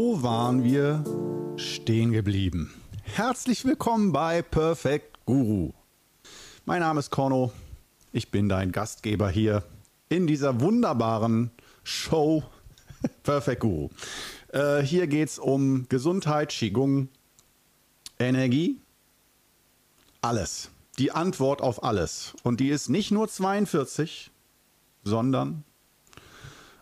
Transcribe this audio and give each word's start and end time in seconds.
Waren 0.00 0.62
wir 0.62 1.02
stehen 1.56 2.12
geblieben? 2.12 2.72
Herzlich 3.02 3.64
willkommen 3.64 4.12
bei 4.12 4.42
Perfect 4.42 5.26
Guru. 5.26 5.72
Mein 6.66 6.80
Name 6.80 7.00
ist 7.00 7.10
Korno. 7.10 7.52
Ich 8.12 8.30
bin 8.30 8.48
dein 8.48 8.70
Gastgeber 8.70 9.28
hier 9.28 9.64
in 10.08 10.28
dieser 10.28 10.60
wunderbaren 10.60 11.50
Show 11.82 12.44
Perfect 13.24 13.60
Guru. 13.60 13.88
Äh, 14.52 14.82
hier 14.82 15.08
geht 15.08 15.30
es 15.30 15.38
um 15.40 15.88
Gesundheit, 15.88 16.50
Qigong, 16.50 17.08
Energie, 18.20 18.80
alles. 20.20 20.70
Die 21.00 21.10
Antwort 21.10 21.60
auf 21.60 21.82
alles. 21.82 22.34
Und 22.44 22.60
die 22.60 22.68
ist 22.68 22.88
nicht 22.88 23.10
nur 23.10 23.28
42, 23.28 24.30
sondern 25.02 25.64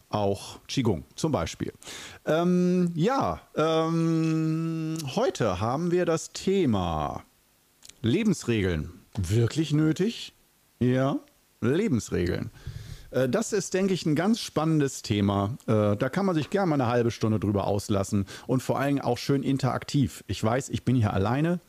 auch 0.09 0.60
Qigong 0.69 1.05
zum 1.15 1.33
Beispiel. 1.33 1.73
Ähm, 2.24 2.92
ja, 2.95 3.41
ähm, 3.56 4.97
heute 5.14 5.60
haben 5.60 5.91
wir 5.91 6.05
das 6.05 6.33
Thema 6.33 7.24
Lebensregeln. 8.02 8.92
Wirklich 9.19 9.73
nötig? 9.73 10.34
Ja, 10.78 11.19
Lebensregeln. 11.61 12.50
Äh, 13.11 13.28
das 13.28 13.52
ist, 13.52 13.74
denke 13.74 13.95
ich, 13.95 14.06
ein 14.06 14.14
ganz 14.14 14.41
spannendes 14.41 15.02
Thema. 15.02 15.56
Äh, 15.66 15.97
da 15.97 16.09
kann 16.09 16.27
man 16.27 16.34
sich 16.34 16.50
gerne 16.50 16.69
mal 16.69 16.80
eine 16.80 16.86
halbe 16.86 17.11
Stunde 17.11 17.41
drüber 17.41 17.66
auslassen 17.66 18.27
und 18.47 18.62
vor 18.62 18.78
allem 18.78 19.00
auch 19.00 19.19
schön 19.19 19.42
interaktiv. 19.42 20.23
Ich 20.27 20.42
weiß, 20.42 20.69
ich 20.69 20.84
bin 20.84 20.97
hier 20.97 21.12
alleine, 21.12 21.61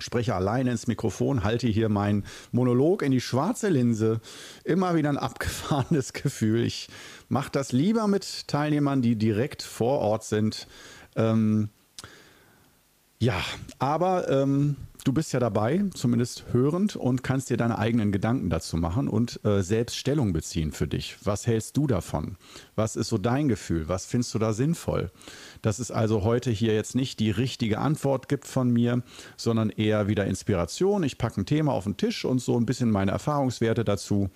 spreche 0.00 0.34
alleine 0.34 0.70
ins 0.70 0.86
Mikrofon, 0.86 1.44
halte 1.44 1.66
hier 1.66 1.88
meinen 1.88 2.24
Monolog 2.52 3.02
in 3.02 3.12
die 3.12 3.20
schwarze 3.20 3.68
Linse. 3.68 4.20
Immer 4.64 4.94
wieder 4.94 5.08
ein 5.08 5.18
abgefahrenes 5.18 6.12
Gefühl. 6.12 6.64
Ich 6.64 6.88
mache 7.28 7.50
das 7.52 7.72
lieber 7.72 8.06
mit 8.06 8.48
Teilnehmern, 8.48 9.02
die 9.02 9.16
direkt 9.16 9.62
vor 9.62 10.00
Ort 10.00 10.24
sind. 10.24 10.66
Ähm, 11.16 11.68
ja, 13.18 13.40
aber 13.78 14.28
ähm, 14.30 14.76
du 15.04 15.12
bist 15.12 15.32
ja 15.32 15.40
dabei, 15.40 15.84
zumindest 15.94 16.44
hörend, 16.52 16.96
und 16.96 17.22
kannst 17.22 17.50
dir 17.50 17.56
deine 17.56 17.78
eigenen 17.78 18.12
Gedanken 18.12 18.50
dazu 18.50 18.76
machen 18.76 19.08
und 19.08 19.44
äh, 19.44 19.62
selbst 19.62 19.96
Stellung 19.96 20.32
beziehen 20.32 20.72
für 20.72 20.88
dich. 20.88 21.16
Was 21.24 21.46
hältst 21.46 21.76
du 21.76 21.86
davon? 21.86 22.36
Was 22.74 22.96
ist 22.96 23.08
so 23.08 23.18
dein 23.18 23.48
Gefühl? 23.48 23.88
Was 23.88 24.06
findest 24.06 24.34
du 24.34 24.38
da 24.38 24.52
sinnvoll? 24.52 25.10
Dass 25.62 25.78
es 25.78 25.90
also 25.90 26.24
heute 26.24 26.50
hier 26.50 26.74
jetzt 26.74 26.94
nicht 26.94 27.20
die 27.20 27.30
richtige 27.30 27.78
Antwort 27.78 28.28
gibt 28.28 28.46
von 28.46 28.70
mir, 28.70 29.02
sondern 29.36 29.70
eher 29.70 30.08
wieder 30.08 30.26
Inspiration. 30.26 31.02
Ich 31.02 31.18
packe 31.18 31.40
ein 31.40 31.46
Thema 31.46 31.72
auf 31.72 31.84
den 31.84 31.96
Tisch 31.96 32.24
und 32.24 32.40
so 32.40 32.58
ein 32.58 32.66
bisschen 32.66 32.90
meine 32.90 33.10
Erfahrungswerte 33.10 33.84
dazu 33.84 34.30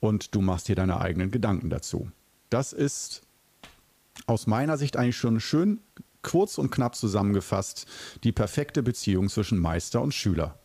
und 0.00 0.34
du 0.34 0.40
machst 0.40 0.68
dir 0.68 0.76
deine 0.76 1.00
eigenen 1.00 1.30
Gedanken 1.30 1.70
dazu. 1.70 2.10
Das 2.50 2.72
ist 2.72 3.22
aus 4.26 4.46
meiner 4.46 4.76
Sicht 4.76 4.96
eigentlich 4.96 5.16
schon 5.16 5.40
schön 5.40 5.80
kurz 6.24 6.58
und 6.58 6.70
knapp 6.70 6.96
zusammengefasst 6.96 7.86
die 8.24 8.32
perfekte 8.32 8.82
Beziehung 8.82 9.28
zwischen 9.28 9.58
Meister 9.58 10.02
und 10.02 10.12
Schüler. 10.12 10.58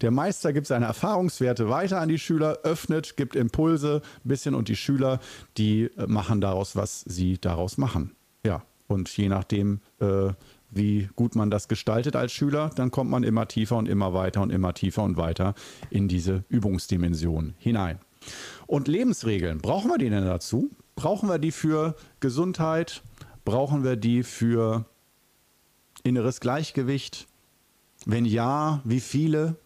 Der 0.00 0.10
Meister 0.10 0.52
gibt 0.52 0.66
seine 0.66 0.86
Erfahrungswerte 0.86 1.68
weiter 1.68 2.00
an 2.00 2.08
die 2.08 2.18
Schüler, 2.18 2.58
öffnet, 2.62 3.16
gibt 3.16 3.36
Impulse 3.36 4.02
ein 4.24 4.28
bisschen 4.28 4.54
und 4.54 4.68
die 4.68 4.76
Schüler, 4.76 5.20
die 5.56 5.84
äh, 5.84 6.06
machen 6.06 6.40
daraus, 6.40 6.76
was 6.76 7.00
sie 7.00 7.38
daraus 7.38 7.78
machen. 7.78 8.14
Ja, 8.44 8.62
und 8.86 9.08
je 9.16 9.28
nachdem, 9.28 9.80
äh, 10.00 10.30
wie 10.70 11.08
gut 11.16 11.36
man 11.36 11.50
das 11.50 11.68
gestaltet 11.68 12.16
als 12.16 12.32
Schüler, 12.32 12.70
dann 12.74 12.90
kommt 12.90 13.10
man 13.10 13.22
immer 13.24 13.48
tiefer 13.48 13.76
und 13.76 13.88
immer 13.88 14.14
weiter 14.14 14.42
und 14.42 14.50
immer 14.50 14.74
tiefer 14.74 15.02
und 15.02 15.16
weiter 15.16 15.54
in 15.90 16.08
diese 16.08 16.44
Übungsdimension 16.48 17.54
hinein. 17.58 17.98
Und 18.66 18.88
Lebensregeln, 18.88 19.58
brauchen 19.58 19.90
wir 19.90 19.98
die 19.98 20.10
denn 20.10 20.24
dazu? 20.24 20.70
Brauchen 20.94 21.28
wir 21.28 21.38
die 21.38 21.52
für 21.52 21.96
Gesundheit, 22.20 23.02
Brauchen 23.44 23.82
wir 23.82 23.96
die 23.96 24.22
für 24.22 24.84
inneres 26.04 26.40
Gleichgewicht? 26.40 27.26
Wenn 28.04 28.24
ja, 28.24 28.80
wie 28.84 29.00
viele? 29.00 29.56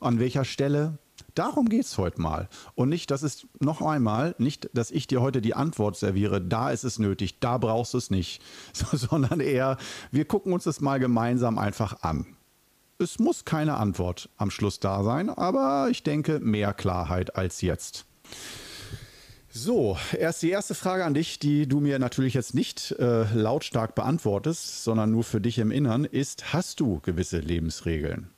An 0.00 0.20
welcher 0.20 0.44
Stelle? 0.44 0.98
Darum 1.34 1.68
geht 1.68 1.84
es 1.84 1.98
heute 1.98 2.20
mal. 2.20 2.48
Und 2.74 2.88
nicht, 2.88 3.10
dass 3.10 3.22
es 3.22 3.46
noch 3.58 3.82
einmal, 3.82 4.34
nicht, 4.38 4.70
dass 4.72 4.90
ich 4.90 5.06
dir 5.08 5.20
heute 5.20 5.40
die 5.40 5.54
Antwort 5.54 5.96
serviere, 5.96 6.40
da 6.40 6.70
ist 6.70 6.84
es 6.84 6.98
nötig, 6.98 7.40
da 7.40 7.58
brauchst 7.58 7.94
du 7.94 7.98
es 7.98 8.10
nicht, 8.10 8.42
sondern 8.72 9.40
eher, 9.40 9.76
wir 10.10 10.24
gucken 10.24 10.52
uns 10.52 10.64
das 10.64 10.80
mal 10.80 11.00
gemeinsam 11.00 11.58
einfach 11.58 12.02
an. 12.02 12.26
Es 12.98 13.18
muss 13.18 13.44
keine 13.44 13.76
Antwort 13.76 14.28
am 14.36 14.50
Schluss 14.50 14.80
da 14.80 15.04
sein, 15.04 15.30
aber 15.30 15.88
ich 15.90 16.02
denke 16.02 16.40
mehr 16.40 16.74
Klarheit 16.74 17.36
als 17.36 17.60
jetzt. 17.60 18.06
So, 19.60 19.98
erst 20.16 20.42
die 20.42 20.50
erste 20.50 20.76
Frage 20.76 21.04
an 21.04 21.14
dich, 21.14 21.40
die 21.40 21.66
du 21.66 21.80
mir 21.80 21.98
natürlich 21.98 22.34
jetzt 22.34 22.54
nicht 22.54 22.92
äh, 23.00 23.24
lautstark 23.34 23.96
beantwortest, 23.96 24.84
sondern 24.84 25.10
nur 25.10 25.24
für 25.24 25.40
dich 25.40 25.58
im 25.58 25.72
Innern, 25.72 26.04
ist, 26.04 26.52
hast 26.52 26.78
du 26.78 27.00
gewisse 27.00 27.40
Lebensregeln? 27.40 28.28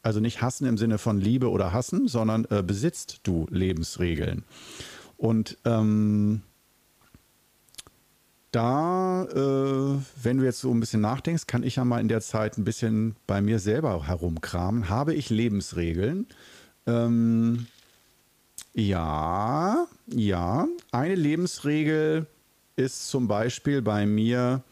Also 0.00 0.18
nicht 0.20 0.40
hassen 0.40 0.66
im 0.66 0.78
Sinne 0.78 0.96
von 0.96 1.20
Liebe 1.20 1.50
oder 1.50 1.74
hassen, 1.74 2.08
sondern 2.08 2.46
äh, 2.46 2.62
besitzt 2.62 3.20
du 3.24 3.46
Lebensregeln? 3.50 4.44
Und 5.18 5.58
ähm, 5.66 6.40
da, 8.50 9.24
äh, 9.24 10.00
wenn 10.22 10.38
du 10.38 10.44
jetzt 10.44 10.60
so 10.60 10.70
ein 10.70 10.80
bisschen 10.80 11.02
nachdenkst, 11.02 11.46
kann 11.46 11.64
ich 11.64 11.76
ja 11.76 11.84
mal 11.84 12.00
in 12.00 12.08
der 12.08 12.22
Zeit 12.22 12.56
ein 12.56 12.64
bisschen 12.64 13.14
bei 13.26 13.42
mir 13.42 13.58
selber 13.58 14.06
herumkramen. 14.06 14.88
Habe 14.88 15.12
ich 15.12 15.28
Lebensregeln? 15.28 16.28
Ähm, 16.86 17.66
ja, 18.74 19.86
ja. 20.06 20.68
Eine 20.90 21.14
Lebensregel 21.14 22.26
ist 22.76 23.08
zum 23.08 23.28
Beispiel 23.28 23.82
bei 23.82 24.06
mir 24.06 24.62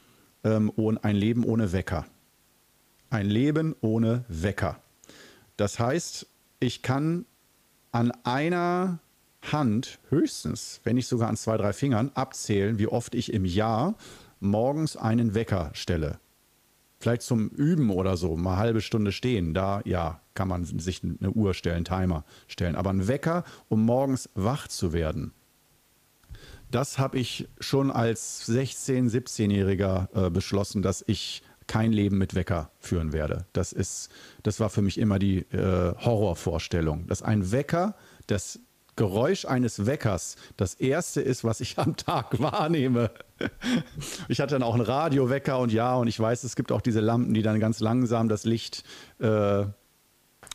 ähm, 0.44 0.72
ein 1.02 1.16
Leben 1.16 1.44
ohne 1.44 1.72
Wecker. 1.72 2.06
Ein 3.10 3.28
Leben 3.28 3.74
ohne 3.80 4.24
Wecker. 4.28 4.80
Das 5.56 5.78
heißt, 5.78 6.26
ich 6.60 6.82
kann 6.82 7.26
an 7.92 8.12
einer 8.24 9.00
Hand 9.42 9.98
höchstens, 10.08 10.80
wenn 10.84 10.96
nicht 10.96 11.08
sogar 11.08 11.28
an 11.28 11.36
zwei, 11.36 11.56
drei 11.56 11.72
Fingern, 11.72 12.10
abzählen, 12.14 12.78
wie 12.78 12.86
oft 12.86 13.14
ich 13.14 13.32
im 13.32 13.44
Jahr 13.44 13.94
morgens 14.38 14.96
einen 14.96 15.34
Wecker 15.34 15.70
stelle. 15.74 16.18
Vielleicht 16.98 17.22
zum 17.22 17.48
Üben 17.48 17.90
oder 17.90 18.16
so, 18.16 18.36
mal 18.36 18.56
halbe 18.56 18.80
Stunde 18.80 19.12
stehen. 19.12 19.54
Da, 19.54 19.80
ja, 19.84 20.20
kann 20.40 20.48
man 20.48 20.64
sich 20.64 21.02
eine 21.02 21.32
Uhr 21.32 21.52
stellen, 21.52 21.84
Timer 21.84 22.24
stellen. 22.48 22.74
Aber 22.74 22.88
ein 22.88 23.08
Wecker, 23.08 23.44
um 23.68 23.84
morgens 23.84 24.30
wach 24.34 24.68
zu 24.68 24.94
werden, 24.94 25.34
das 26.70 26.98
habe 26.98 27.18
ich 27.18 27.46
schon 27.58 27.90
als 27.90 28.48
16-, 28.48 29.10
17-Jähriger 29.10 30.28
äh, 30.28 30.30
beschlossen, 30.30 30.80
dass 30.80 31.04
ich 31.06 31.42
kein 31.66 31.92
Leben 31.92 32.16
mit 32.16 32.34
Wecker 32.34 32.70
führen 32.78 33.12
werde. 33.12 33.44
Das 33.52 33.74
ist, 33.74 34.08
das 34.42 34.60
war 34.60 34.70
für 34.70 34.80
mich 34.80 34.96
immer 34.96 35.18
die 35.18 35.40
äh, 35.52 35.94
Horrorvorstellung, 35.98 37.06
dass 37.06 37.20
ein 37.20 37.52
Wecker 37.52 37.94
das 38.26 38.60
Geräusch 38.96 39.44
eines 39.44 39.84
Weckers 39.84 40.36
das 40.56 40.72
erste 40.72 41.20
ist, 41.20 41.44
was 41.44 41.60
ich 41.60 41.78
am 41.78 41.96
Tag 41.96 42.40
wahrnehme. 42.40 43.10
Ich 44.28 44.40
hatte 44.40 44.54
dann 44.54 44.62
auch 44.62 44.74
einen 44.74 44.84
Radiowecker 44.84 45.58
und 45.58 45.70
ja, 45.70 45.96
und 45.96 46.08
ich 46.08 46.18
weiß, 46.18 46.44
es 46.44 46.56
gibt 46.56 46.72
auch 46.72 46.80
diese 46.80 47.00
Lampen, 47.00 47.34
die 47.34 47.42
dann 47.42 47.60
ganz 47.60 47.80
langsam 47.80 48.30
das 48.30 48.44
Licht, 48.44 48.84
äh, 49.18 49.64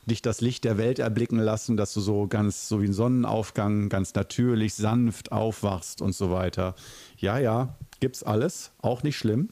dich 0.06 0.22
das 0.22 0.42
Licht 0.42 0.64
der 0.64 0.78
Welt 0.78 1.00
erblicken 1.00 1.40
lassen, 1.40 1.78
dass 1.78 1.94
du 1.94 2.02
so 2.02 2.28
ganz, 2.28 2.68
so 2.68 2.82
wie 2.82 2.88
ein 2.88 2.94
Sonnenaufgang, 2.94 3.90
ganz 3.90 4.14
natürlich, 4.14 4.76
sanft 4.76 5.32
aufwachst 5.32 6.02
und 6.02 6.14
so 6.14 6.32
weiter. 6.32 6.76
Ja, 7.18 7.40
ja, 7.40 7.76
gibt's 8.00 8.24
alles, 8.24 8.72
auch 8.82 9.04
nicht 9.04 9.18
schlimm. 9.18 9.50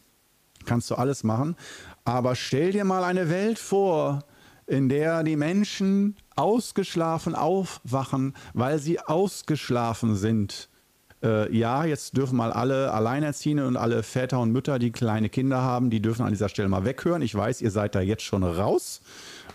Kannst 0.66 0.90
du 0.92 0.96
alles 0.96 1.24
machen. 1.24 1.56
Aber 2.06 2.36
stell 2.36 2.72
dir 2.72 2.86
mal 2.86 3.04
eine 3.04 3.30
Welt 3.30 3.60
vor, 3.60 4.24
in 4.66 4.90
der 4.90 5.24
die 5.24 5.36
Menschen 5.36 6.16
ausgeschlafen 6.36 7.36
aufwachen, 7.36 8.34
weil 8.54 8.80
sie 8.80 9.00
ausgeschlafen 9.00 10.16
sind. 10.16 10.70
Äh, 11.22 11.56
ja, 11.56 11.86
jetzt 11.86 12.18
dürfen 12.18 12.38
mal 12.38 12.52
alle 12.52 12.92
Alleinerziehende 12.92 13.68
und 13.68 13.78
alle 13.78 14.04
Väter 14.04 14.40
und 14.40 14.52
Mütter, 14.52 14.80
die 14.80 14.92
kleine 14.92 15.30
Kinder 15.30 15.62
haben, 15.62 15.90
die 15.90 16.02
dürfen 16.02 16.26
an 16.26 16.32
dieser 16.32 16.50
Stelle 16.50 16.70
mal 16.70 16.86
weghören. 16.86 17.22
Ich 17.22 17.36
weiß, 17.36 17.62
ihr 17.62 17.72
seid 17.72 17.96
da 17.96 18.02
jetzt 18.02 18.24
schon 18.24 18.44
raus. 18.44 19.02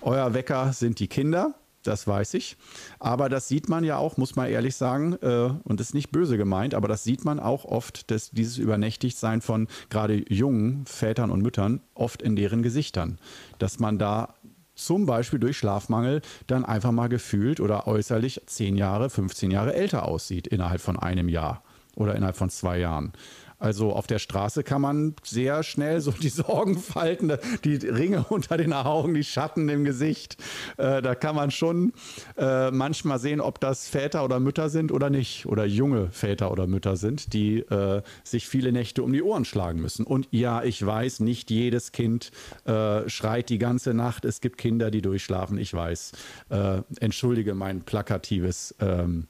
Euer 0.00 0.35
Wecker 0.35 0.73
sind 0.73 1.00
die 1.00 1.08
Kinder, 1.08 1.55
das 1.82 2.06
weiß 2.06 2.35
ich. 2.35 2.56
Aber 2.99 3.29
das 3.29 3.49
sieht 3.49 3.69
man 3.69 3.85
ja 3.85 3.96
auch, 3.96 4.17
muss 4.17 4.37
man 4.37 4.49
ehrlich 4.49 4.76
sagen, 4.76 5.14
äh, 5.23 5.50
und 5.64 5.81
das 5.81 5.88
ist 5.88 5.94
nicht 5.94 6.11
böse 6.11 6.37
gemeint, 6.37 6.75
aber 6.75 6.88
das 6.88 7.05
sieht 7.05 7.25
man 7.25 7.40
auch 7.40 7.64
oft, 7.64 8.11
dass 8.11 8.31
dieses 8.31 8.58
Übernächtigtsein 8.58 9.40
von 9.40 9.69
gerade 9.90 10.23
jungen 10.29 10.85
Vätern 10.87 11.31
und 11.31 11.43
Müttern 11.43 11.81
oft 11.94 12.23
in 12.23 12.37
deren 12.37 12.62
Gesichtern. 12.62 13.19
Dass 13.58 13.79
man 13.79 13.99
da 13.99 14.35
zum 14.75 15.06
Beispiel 15.06 15.40
durch 15.40 15.58
Schlafmangel 15.58 16.23
dann 16.46 16.64
einfach 16.64 16.93
mal 16.93 17.08
gefühlt 17.08 17.61
oder 17.61 17.87
äußerlich 17.87 18.43
10 18.46 18.76
Jahre, 18.76 19.11
15 19.11 19.50
Jahre 19.50 19.75
älter 19.75 20.06
aussieht 20.06 20.46
innerhalb 20.46 20.81
von 20.81 20.99
einem 20.99 21.29
Jahr 21.29 21.64
oder 21.96 22.14
innerhalb 22.14 22.37
von 22.37 22.49
zwei 22.49 22.79
Jahren. 22.79 23.12
Also 23.58 23.93
auf 23.93 24.06
der 24.06 24.19
Straße 24.19 24.62
kann 24.62 24.81
man 24.81 25.14
sehr 25.22 25.62
schnell 25.62 26.00
so 26.00 26.12
die 26.12 26.28
Sorgen 26.28 26.78
falten, 26.78 27.32
die 27.64 27.76
Ringe 27.76 28.25
unter 28.28 28.56
den 28.56 28.72
Augen, 28.72 29.14
die 29.14 29.25
Schatten 29.25 29.69
im 29.69 29.84
Gesicht. 29.84 30.37
Äh, 30.76 31.02
da 31.02 31.14
kann 31.14 31.34
man 31.34 31.50
schon 31.50 31.93
äh, 32.37 32.70
manchmal 32.70 33.19
sehen, 33.19 33.40
ob 33.40 33.60
das 33.60 33.88
Väter 33.88 34.25
oder 34.25 34.38
Mütter 34.40 34.69
sind 34.69 34.93
oder 34.93 35.10
nicht. 35.10 35.46
Oder 35.46 35.64
junge 35.64 36.10
Väter 36.10 36.52
oder 36.52 36.66
Mütter 36.66 36.96
sind, 36.96 37.32
die 37.32 37.58
äh, 37.58 38.02
sich 38.22 38.49
viele 38.49 38.72
Nächte 38.72 39.02
um 39.02 39.12
die 39.12 39.22
Ohren 39.22 39.44
schlagen 39.44 39.81
müssen. 39.81 40.06
Und 40.06 40.28
ja, 40.31 40.62
ich 40.62 40.84
weiß, 40.84 41.20
nicht 41.20 41.50
jedes 41.50 41.93
Kind 41.93 42.31
äh, 42.64 43.08
schreit 43.08 43.49
die 43.49 43.58
ganze 43.58 43.94
Nacht. 43.94 44.25
Es 44.25 44.40
gibt 44.40 44.58
Kinder, 44.58 44.90
die 44.90 45.02
durchschlafen. 45.02 45.58
Ich 45.58 45.75
weiß. 45.75 46.12
Äh, 46.50 46.82
entschuldige 47.00 47.54
mein 47.54 47.82
plakatives. 47.82 48.75
Ähm, 48.81 49.26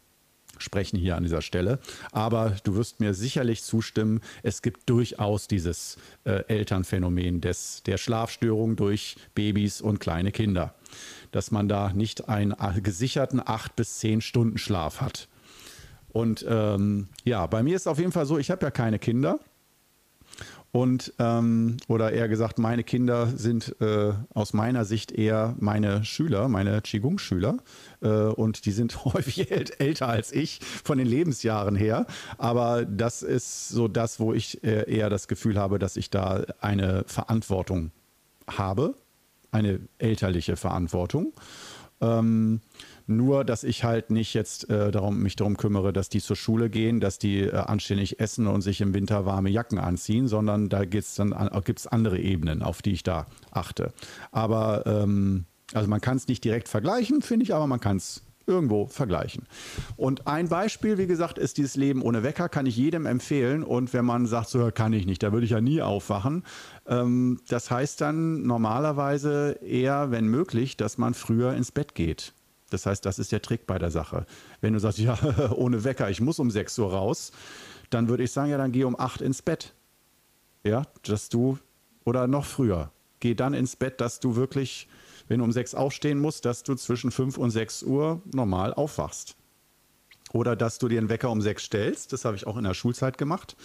sprechen 0.59 0.99
hier 0.99 1.17
an 1.17 1.23
dieser 1.23 1.43
Stelle. 1.43 1.79
Aber 2.13 2.57
du 2.65 2.75
wirst 2.77 3.01
mir 3.01 3.15
sicherlich 3.15 3.63
zustimmen, 3.63 4.21
es 4.43 4.63
gibt 4.63 4.89
durchaus 4.89 5.49
dieses 5.49 5.97
äh, 6.25 6.45
Elternphänomen 6.49 7.41
des, 7.41 7.83
der 7.85 7.99
Schlafstörung 7.99 8.77
durch 8.77 9.17
Babys 9.35 9.81
und 9.81 10.01
kleine 10.01 10.33
Kinder. 10.33 10.75
Dass 11.31 11.51
man 11.51 11.69
da 11.69 11.93
nicht 11.93 12.29
einen 12.29 12.53
äh, 12.53 12.81
gesicherten 12.81 13.41
acht 13.45 13.77
bis 13.77 13.99
zehn 13.99 14.21
Stunden 14.21 14.59
Schlaf 14.59 15.01
hat. 15.01 15.29
Und 16.11 16.45
ähm, 16.49 17.09
ja, 17.25 17.47
bei 17.47 17.63
mir 17.63 17.77
ist 17.77 17.83
es 17.83 17.87
auf 17.87 17.99
jeden 17.99 18.13
Fall 18.13 18.27
so, 18.27 18.39
ich 18.39 18.51
habe 18.51 18.65
ja 18.65 18.71
keine 18.71 18.99
Kinder. 18.99 19.39
Und, 20.71 21.15
ähm, 21.19 21.79
oder 21.89 22.13
eher 22.13 22.29
gesagt, 22.29 22.59
meine 22.59 22.85
Kinder 22.85 23.29
sind 23.29 23.75
äh, 23.81 24.13
aus 24.35 24.53
meiner 24.53 24.85
Sicht 24.85 25.13
eher 25.13 25.55
meine 25.59 26.05
Schüler, 26.05 26.49
meine 26.49 26.83
Qigong-Schüler. 26.83 27.57
Äh, 28.03 28.09
und 28.09 28.67
die 28.67 28.73
sind 28.73 29.05
häufig 29.05 29.51
älter 29.51 30.09
als 30.09 30.31
ich 30.31 30.61
von 30.85 30.99
den 30.99 31.07
Lebensjahren 31.07 31.75
her. 31.75 32.07
Aber 32.37 32.85
das 32.85 33.23
ist 33.23 33.71
so 33.71 33.89
das, 33.89 34.21
wo 34.21 34.35
ich 34.35 34.63
äh, 34.63 34.91
eher 34.91 35.09
das 35.09 35.27
Gefühl 35.27 35.59
habe, 35.59 35.79
dass 35.79 35.97
ich 35.97 36.11
da 36.11 36.45
eine 36.61 37.05
Verantwortung 37.07 37.91
habe, 38.47 38.95
eine 39.51 39.81
elterliche 39.99 40.57
Verantwortung. 40.57 41.33
Ähm, 42.01 42.61
nur, 43.07 43.45
dass 43.45 43.65
ich 43.65 43.85
halt 43.85 44.11
nicht 44.11 44.35
jetzt 44.35 44.69
äh, 44.69 44.91
darum, 44.91 45.21
mich 45.21 45.35
darum 45.35 45.57
kümmere, 45.57 45.93
dass 45.93 46.11
die 46.11 46.21
zur 46.21 46.37
Schule 46.37 46.69
gehen, 46.69 47.01
dass 47.01 47.19
die 47.19 47.41
äh, 47.41 47.55
anständig 47.55 48.21
essen 48.21 48.47
und 48.47 48.61
sich 48.61 48.81
im 48.81 48.95
Winter 48.95 49.25
warme 49.25 49.49
Jacken 49.49 49.79
anziehen, 49.79 50.29
sondern 50.29 50.69
da 50.69 50.85
gibt's 50.85 51.15
dann 51.15 51.35
gibt 51.65 51.81
es 51.81 51.87
andere 51.87 52.19
Ebenen, 52.19 52.63
auf 52.63 52.83
die 52.83 52.93
ich 52.93 53.03
da 53.03 53.27
achte. 53.51 53.93
Aber 54.31 54.85
ähm, 54.87 55.47
also 55.73 55.89
man 55.89 56.01
kann 56.01 56.17
es 56.17 56.29
nicht 56.29 56.45
direkt 56.45 56.69
vergleichen, 56.69 57.23
finde 57.23 57.45
ich, 57.45 57.55
aber 57.55 57.67
man 57.67 57.81
kann 57.81 57.97
es 57.97 58.23
irgendwo 58.49 58.87
vergleichen. 58.87 59.47
Und 59.97 60.27
ein 60.27 60.49
Beispiel, 60.49 60.99
wie 60.99 61.07
gesagt, 61.07 61.39
ist 61.39 61.59
dieses 61.59 61.77
Leben 61.77 62.03
ohne 62.03 62.23
Wecker, 62.23 62.49
kann 62.49 62.67
ich 62.67 62.77
jedem 62.77 63.07
empfehlen. 63.07 63.63
Und 63.63 63.93
wenn 63.93 64.05
man 64.05 64.27
sagt, 64.27 64.49
so 64.49 64.71
kann 64.73 64.93
ich 64.93 65.07
nicht, 65.07 65.23
da 65.23 65.33
würde 65.33 65.45
ich 65.45 65.53
ja 65.53 65.61
nie 65.61 65.83
aufwachen. 65.83 66.45
Ähm, 66.87 67.41
das 67.49 67.71
heißt 67.71 68.01
dann 68.01 68.43
normalerweise 68.43 69.59
eher, 69.63 70.11
wenn 70.11 70.27
möglich, 70.27 70.77
dass 70.77 70.99
man 70.99 71.15
früher 71.15 71.55
ins 71.55 71.71
Bett 71.71 71.95
geht. 71.95 72.33
Das 72.71 72.87
heißt, 72.87 73.05
das 73.05 73.19
ist 73.19 73.33
der 73.33 73.43
Trick 73.43 73.67
bei 73.67 73.79
der 73.79 73.91
Sache. 73.91 74.27
Wenn 74.61 74.73
du 74.73 74.81
sagst, 74.81 74.99
ja, 74.99 75.17
ohne 75.53 75.85
Wecker, 75.85 76.11
ich 76.11 76.21
muss 76.21 76.39
um 76.39 76.51
6 76.51 76.79
Uhr 76.79 76.93
raus, 76.93 77.33
dann 77.91 78.09
würde 78.09 78.25
ich 78.25 78.33
sagen, 78.33 78.51
ja, 78.51 78.59
dann 78.59 78.73
geh 78.73 78.85
um 78.85 78.99
8 78.99 79.21
ins 79.21 79.43
Bett. 79.43 79.75
Ja, 80.65 80.83
dass 81.05 81.29
du, 81.29 81.59
oder 82.05 82.27
noch 82.27 82.45
früher, 82.45 82.91
geh 83.21 83.35
dann 83.35 83.55
ins 83.55 83.77
Bett, 83.77 84.01
dass 84.01 84.21
du 84.21 84.37
wirklich, 84.37 84.89
wenn 85.29 85.39
du 85.39 85.45
um 85.45 85.53
6 85.53 85.75
aufstehen 85.75 86.19
musst, 86.19 86.45
dass 86.45 86.63
du 86.63 86.75
zwischen 86.75 87.11
5 87.11 87.39
und 87.39 87.51
6 87.51 87.85
Uhr 87.85 88.23
normal 88.33 88.75
aufwachst. 88.75 89.37
Oder 90.33 90.57
dass 90.57 90.79
du 90.79 90.89
dir 90.89 90.99
einen 90.99 91.09
Wecker 91.09 91.31
um 91.31 91.41
6 91.41 91.63
stellst, 91.63 92.13
das 92.13 92.25
habe 92.25 92.37
ich 92.37 92.47
auch 92.47 92.57
in 92.57 92.65
der 92.65 92.75
Schulzeit 92.75 93.17
gemacht. 93.17 93.57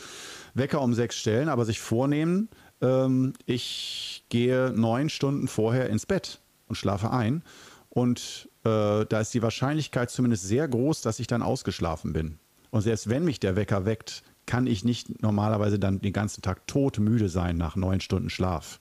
Wecker 0.53 0.81
um 0.81 0.93
6 0.93 1.15
stellen, 1.15 1.49
aber 1.49 1.65
sich 1.65 1.79
vornehmen, 1.79 2.49
ähm, 2.81 3.33
ich 3.45 4.23
gehe 4.29 4.71
neun 4.75 5.09
Stunden 5.09 5.47
vorher 5.47 5.89
ins 5.89 6.05
Bett 6.05 6.39
und 6.67 6.75
schlafe 6.75 7.11
ein. 7.11 7.43
Und 7.89 8.49
äh, 8.63 9.05
da 9.05 9.19
ist 9.19 9.33
die 9.33 9.41
Wahrscheinlichkeit 9.41 10.09
zumindest 10.09 10.43
sehr 10.43 10.67
groß, 10.67 11.01
dass 11.01 11.19
ich 11.19 11.27
dann 11.27 11.41
ausgeschlafen 11.41 12.13
bin. 12.13 12.39
Und 12.71 12.81
selbst 12.81 13.09
wenn 13.09 13.23
mich 13.23 13.39
der 13.39 13.55
Wecker 13.55 13.85
weckt, 13.85 14.23
kann 14.45 14.67
ich 14.67 14.83
nicht 14.83 15.21
normalerweise 15.21 15.79
dann 15.79 16.01
den 16.01 16.13
ganzen 16.13 16.41
Tag 16.41 16.65
todmüde 16.67 17.29
sein 17.29 17.57
nach 17.57 17.75
neun 17.75 18.01
Stunden 18.01 18.29
Schlaf. 18.29 18.79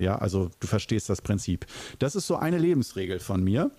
Ja, 0.00 0.16
also 0.16 0.50
du 0.58 0.66
verstehst 0.66 1.10
das 1.10 1.20
Prinzip. 1.20 1.66
Das 1.98 2.16
ist 2.16 2.26
so 2.26 2.36
eine 2.36 2.58
Lebensregel 2.58 3.20
von 3.20 3.44
mir, 3.44 3.70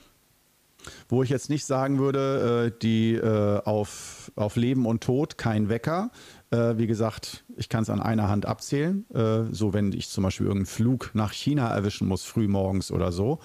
wo 1.09 1.23
ich 1.23 1.29
jetzt 1.29 1.49
nicht 1.49 1.65
sagen 1.65 1.99
würde, 1.99 2.71
äh, 2.73 2.79
die 2.81 3.15
äh, 3.15 3.61
auf, 3.63 4.31
auf 4.35 4.55
Leben 4.55 4.85
und 4.85 5.03
Tod 5.03 5.37
kein 5.37 5.67
Wecker, 5.67 6.11
äh, 6.51 6.77
wie 6.77 6.85
gesagt, 6.85 7.43
ich 7.57 7.69
kann 7.69 7.83
es 7.83 7.89
an 7.89 8.01
einer 8.01 8.29
Hand 8.29 8.45
abzählen. 8.45 9.05
Äh, 9.13 9.51
so, 9.51 9.73
wenn 9.73 9.93
ich 9.93 10.09
zum 10.09 10.23
Beispiel 10.23 10.45
irgendeinen 10.45 10.67
Flug 10.67 11.11
nach 11.13 11.33
China 11.33 11.73
erwischen 11.73 12.07
muss, 12.07 12.23
früh 12.23 12.47
morgens 12.47 12.91
oder 12.91 13.11
so. 13.11 13.39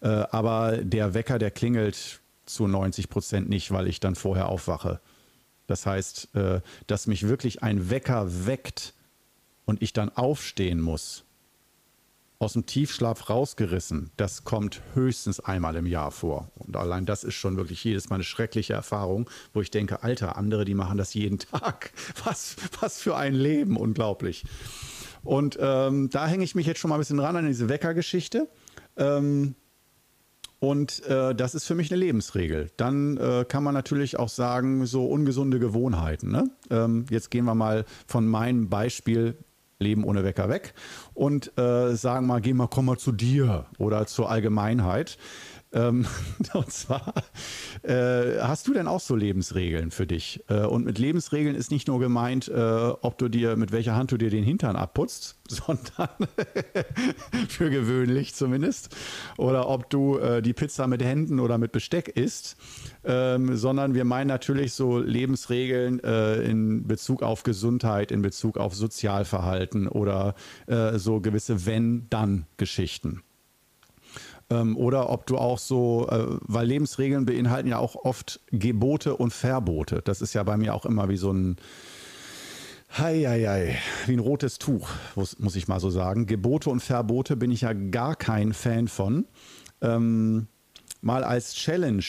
Aber 0.00 0.78
der 0.78 1.14
Wecker, 1.14 1.38
der 1.38 1.50
klingelt 1.50 2.20
zu 2.44 2.66
90 2.66 3.08
Prozent 3.08 3.48
nicht, 3.48 3.70
weil 3.70 3.86
ich 3.86 4.00
dann 4.00 4.14
vorher 4.14 4.48
aufwache. 4.48 5.00
Das 5.66 5.86
heißt, 5.86 6.30
dass 6.86 7.06
mich 7.06 7.28
wirklich 7.28 7.62
ein 7.62 7.88
Wecker 7.88 8.46
weckt 8.46 8.94
und 9.64 9.80
ich 9.80 9.92
dann 9.92 10.08
aufstehen 10.10 10.80
muss, 10.80 11.24
aus 12.42 12.54
dem 12.54 12.66
Tiefschlaf 12.66 13.30
rausgerissen, 13.30 14.10
das 14.16 14.42
kommt 14.42 14.82
höchstens 14.94 15.38
einmal 15.38 15.76
im 15.76 15.86
Jahr 15.86 16.10
vor. 16.10 16.50
Und 16.56 16.76
allein 16.76 17.06
das 17.06 17.22
ist 17.22 17.34
schon 17.34 17.56
wirklich 17.56 17.84
jedes 17.84 18.10
Mal 18.10 18.16
eine 18.16 18.24
schreckliche 18.24 18.72
Erfahrung, 18.72 19.30
wo 19.52 19.60
ich 19.60 19.70
denke, 19.70 20.02
Alter, 20.02 20.36
andere, 20.36 20.64
die 20.64 20.74
machen 20.74 20.98
das 20.98 21.14
jeden 21.14 21.38
Tag. 21.38 21.92
Was, 22.24 22.56
was 22.80 23.00
für 23.00 23.16
ein 23.16 23.34
Leben, 23.34 23.76
unglaublich. 23.76 24.44
Und 25.22 25.56
ähm, 25.60 26.10
da 26.10 26.26
hänge 26.26 26.42
ich 26.42 26.56
mich 26.56 26.66
jetzt 26.66 26.80
schon 26.80 26.88
mal 26.88 26.96
ein 26.96 27.00
bisschen 27.00 27.20
ran 27.20 27.36
an 27.36 27.46
diese 27.46 27.68
Weckergeschichte. 27.68 28.48
Ähm, 28.96 29.54
und 30.58 31.04
äh, 31.06 31.34
das 31.34 31.54
ist 31.54 31.64
für 31.64 31.76
mich 31.76 31.92
eine 31.92 32.00
Lebensregel. 32.00 32.70
Dann 32.76 33.18
äh, 33.18 33.44
kann 33.48 33.62
man 33.62 33.74
natürlich 33.74 34.18
auch 34.18 34.28
sagen, 34.28 34.84
so 34.86 35.06
ungesunde 35.06 35.60
Gewohnheiten. 35.60 36.32
Ne? 36.32 36.50
Ähm, 36.70 37.06
jetzt 37.08 37.30
gehen 37.30 37.44
wir 37.44 37.54
mal 37.54 37.84
von 38.06 38.26
meinem 38.26 38.68
Beispiel 38.68 39.36
Leben 39.82 40.04
ohne 40.04 40.24
Wecker 40.24 40.48
weg 40.48 40.74
und 41.14 41.56
äh, 41.58 41.94
sagen 41.94 42.26
mal, 42.26 42.40
geh 42.40 42.54
mal, 42.54 42.68
komm 42.68 42.86
mal 42.86 42.98
zu 42.98 43.12
dir 43.12 43.66
oder 43.78 44.06
zur 44.06 44.30
Allgemeinheit. 44.30 45.18
Ähm, 45.74 46.06
und 46.52 46.70
zwar, 46.70 47.14
äh, 47.82 48.38
hast 48.40 48.68
du 48.68 48.74
denn 48.74 48.86
auch 48.86 49.00
so 49.00 49.16
Lebensregeln 49.16 49.90
für 49.90 50.06
dich? 50.06 50.44
Äh, 50.48 50.64
und 50.64 50.84
mit 50.84 50.98
Lebensregeln 50.98 51.54
ist 51.54 51.70
nicht 51.70 51.88
nur 51.88 51.98
gemeint, 51.98 52.48
äh, 52.48 52.54
ob 52.54 53.18
du 53.18 53.28
dir, 53.28 53.56
mit 53.56 53.72
welcher 53.72 53.96
Hand 53.96 54.12
du 54.12 54.18
dir 54.18 54.30
den 54.30 54.44
Hintern 54.44 54.76
abputzt, 54.76 55.38
sondern 55.48 56.08
für 57.48 57.70
gewöhnlich 57.70 58.34
zumindest, 58.34 58.94
oder 59.38 59.68
ob 59.68 59.88
du 59.88 60.18
äh, 60.18 60.42
die 60.42 60.52
Pizza 60.52 60.86
mit 60.86 61.02
Händen 61.02 61.40
oder 61.40 61.58
mit 61.58 61.72
Besteck 61.72 62.08
isst, 62.08 62.56
ähm, 63.04 63.56
sondern 63.56 63.94
wir 63.94 64.04
meinen 64.04 64.28
natürlich 64.28 64.74
so 64.74 64.98
Lebensregeln 64.98 66.02
äh, 66.04 66.42
in 66.42 66.86
Bezug 66.86 67.22
auf 67.22 67.42
Gesundheit, 67.42 68.10
in 68.12 68.22
Bezug 68.22 68.58
auf 68.58 68.74
Sozialverhalten 68.74 69.88
oder 69.88 70.34
äh, 70.66 70.98
so 70.98 71.20
gewisse 71.20 71.66
Wenn-Dann-Geschichten 71.66 73.22
ähm, 74.50 74.76
oder 74.76 75.10
ob 75.10 75.26
du 75.26 75.38
auch 75.38 75.58
so, 75.58 76.06
äh, 76.10 76.26
weil 76.42 76.66
Lebensregeln 76.66 77.24
beinhalten 77.24 77.68
ja 77.68 77.78
auch 77.78 77.96
oft 77.96 78.40
Gebote 78.50 79.16
und 79.16 79.32
Verbote. 79.32 80.02
Das 80.04 80.20
ist 80.20 80.34
ja 80.34 80.42
bei 80.42 80.56
mir 80.56 80.74
auch 80.74 80.84
immer 80.86 81.08
wie 81.08 81.16
so 81.16 81.32
ein, 81.32 81.56
Heieiei, 82.98 83.78
wie 84.06 84.12
ein 84.12 84.18
rotes 84.18 84.58
Tuch, 84.58 84.90
muss, 85.16 85.38
muss 85.38 85.56
ich 85.56 85.66
mal 85.66 85.80
so 85.80 85.88
sagen. 85.88 86.26
Gebote 86.26 86.68
und 86.68 86.80
Verbote 86.80 87.36
bin 87.36 87.50
ich 87.50 87.62
ja 87.62 87.72
gar 87.72 88.16
kein 88.16 88.52
Fan 88.52 88.86
von. 88.86 89.24
Ähm, 89.80 90.46
mal 91.02 91.24
als 91.24 91.54
Challenge, 91.54 92.04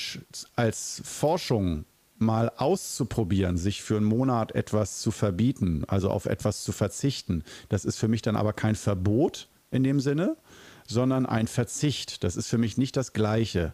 als 0.56 1.02
Forschung 1.04 1.86
mal 2.20 2.52
auszuprobieren, 2.56 3.58
sich 3.58 3.82
für 3.82 3.98
einen 3.98 4.06
Monat 4.06 4.54
etwas 4.54 5.00
zu 5.00 5.12
verbieten, 5.12 5.84
also 5.88 6.10
auf 6.10 6.26
etwas 6.26 6.64
zu 6.64 6.72
verzichten. 6.72 7.44
Das 7.70 7.84
ist 7.84 7.98
für 7.98 8.08
mich 8.08 8.22
dann 8.22 8.38
aber 8.38 8.54
kein 8.54 8.76
Verbot 8.76 9.50
in 9.72 9.84
dem 9.84 10.00
Sinne, 10.00 10.38
sondern 10.88 11.26
ein 11.26 11.48
Verzicht. 11.48 12.24
Das 12.24 12.38
ist 12.38 12.48
für 12.48 12.58
mich 12.58 12.78
nicht 12.78 12.96
das 12.96 13.14
Gleiche. 13.14 13.74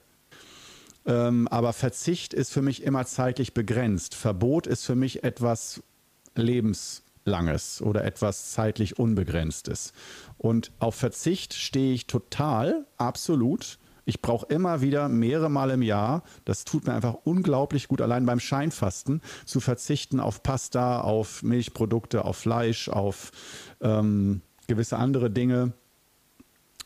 Ähm, 1.06 1.48
aber 1.50 1.74
Verzicht 1.74 2.34
ist 2.34 2.52
für 2.52 2.62
mich 2.62 2.84
immer 2.84 3.06
zeitlich 3.06 3.54
begrenzt. 3.54 4.16
Verbot 4.16 4.68
ist 4.68 4.86
für 4.86 4.96
mich 4.96 5.24
etwas 5.24 5.82
Lebenslanges 6.36 7.82
oder 7.82 8.06
etwas 8.06 8.52
zeitlich 8.52 8.98
Unbegrenztes. 8.98 9.94
Und 10.38 10.72
auf 10.80 10.96
Verzicht 10.96 11.54
stehe 11.54 11.94
ich 11.94 12.08
total, 12.08 12.86
absolut. 12.98 13.80
Ich 14.06 14.22
brauche 14.22 14.48
immer 14.48 14.82
wieder 14.82 15.10
mehrere 15.10 15.50
Mal 15.50 15.72
im 15.72 15.82
Jahr, 15.82 16.24
das 16.46 16.66
tut 16.66 16.88
mir 16.88 16.94
einfach 16.94 17.16
unglaublich 17.24 17.88
gut, 17.88 18.02
allein 18.02 18.26
beim 18.26 18.40
Scheinfasten 18.40 19.22
zu 19.46 19.60
verzichten 19.60 20.20
auf 20.20 20.44
Pasta, 20.44 21.02
auf 21.02 21.44
Milchprodukte, 21.44 22.26
auf 22.26 22.38
Fleisch, 22.38 22.90
auf 22.90 23.32
ähm, 23.82 24.42
gewisse 24.68 24.98
andere 24.98 25.30
Dinge 25.30 25.74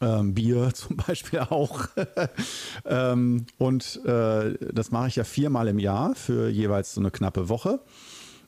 ähm, 0.01 0.33
Bier 0.33 0.71
zum 0.73 0.97
Beispiel 0.97 1.39
auch. 1.39 1.87
ähm, 2.85 3.45
und 3.57 4.03
äh, 4.05 4.55
das 4.73 4.91
mache 4.91 5.07
ich 5.07 5.15
ja 5.15 5.23
viermal 5.23 5.67
im 5.67 5.79
Jahr 5.79 6.15
für 6.15 6.49
jeweils 6.49 6.93
so 6.93 7.01
eine 7.01 7.11
knappe 7.11 7.49
Woche. 7.49 7.79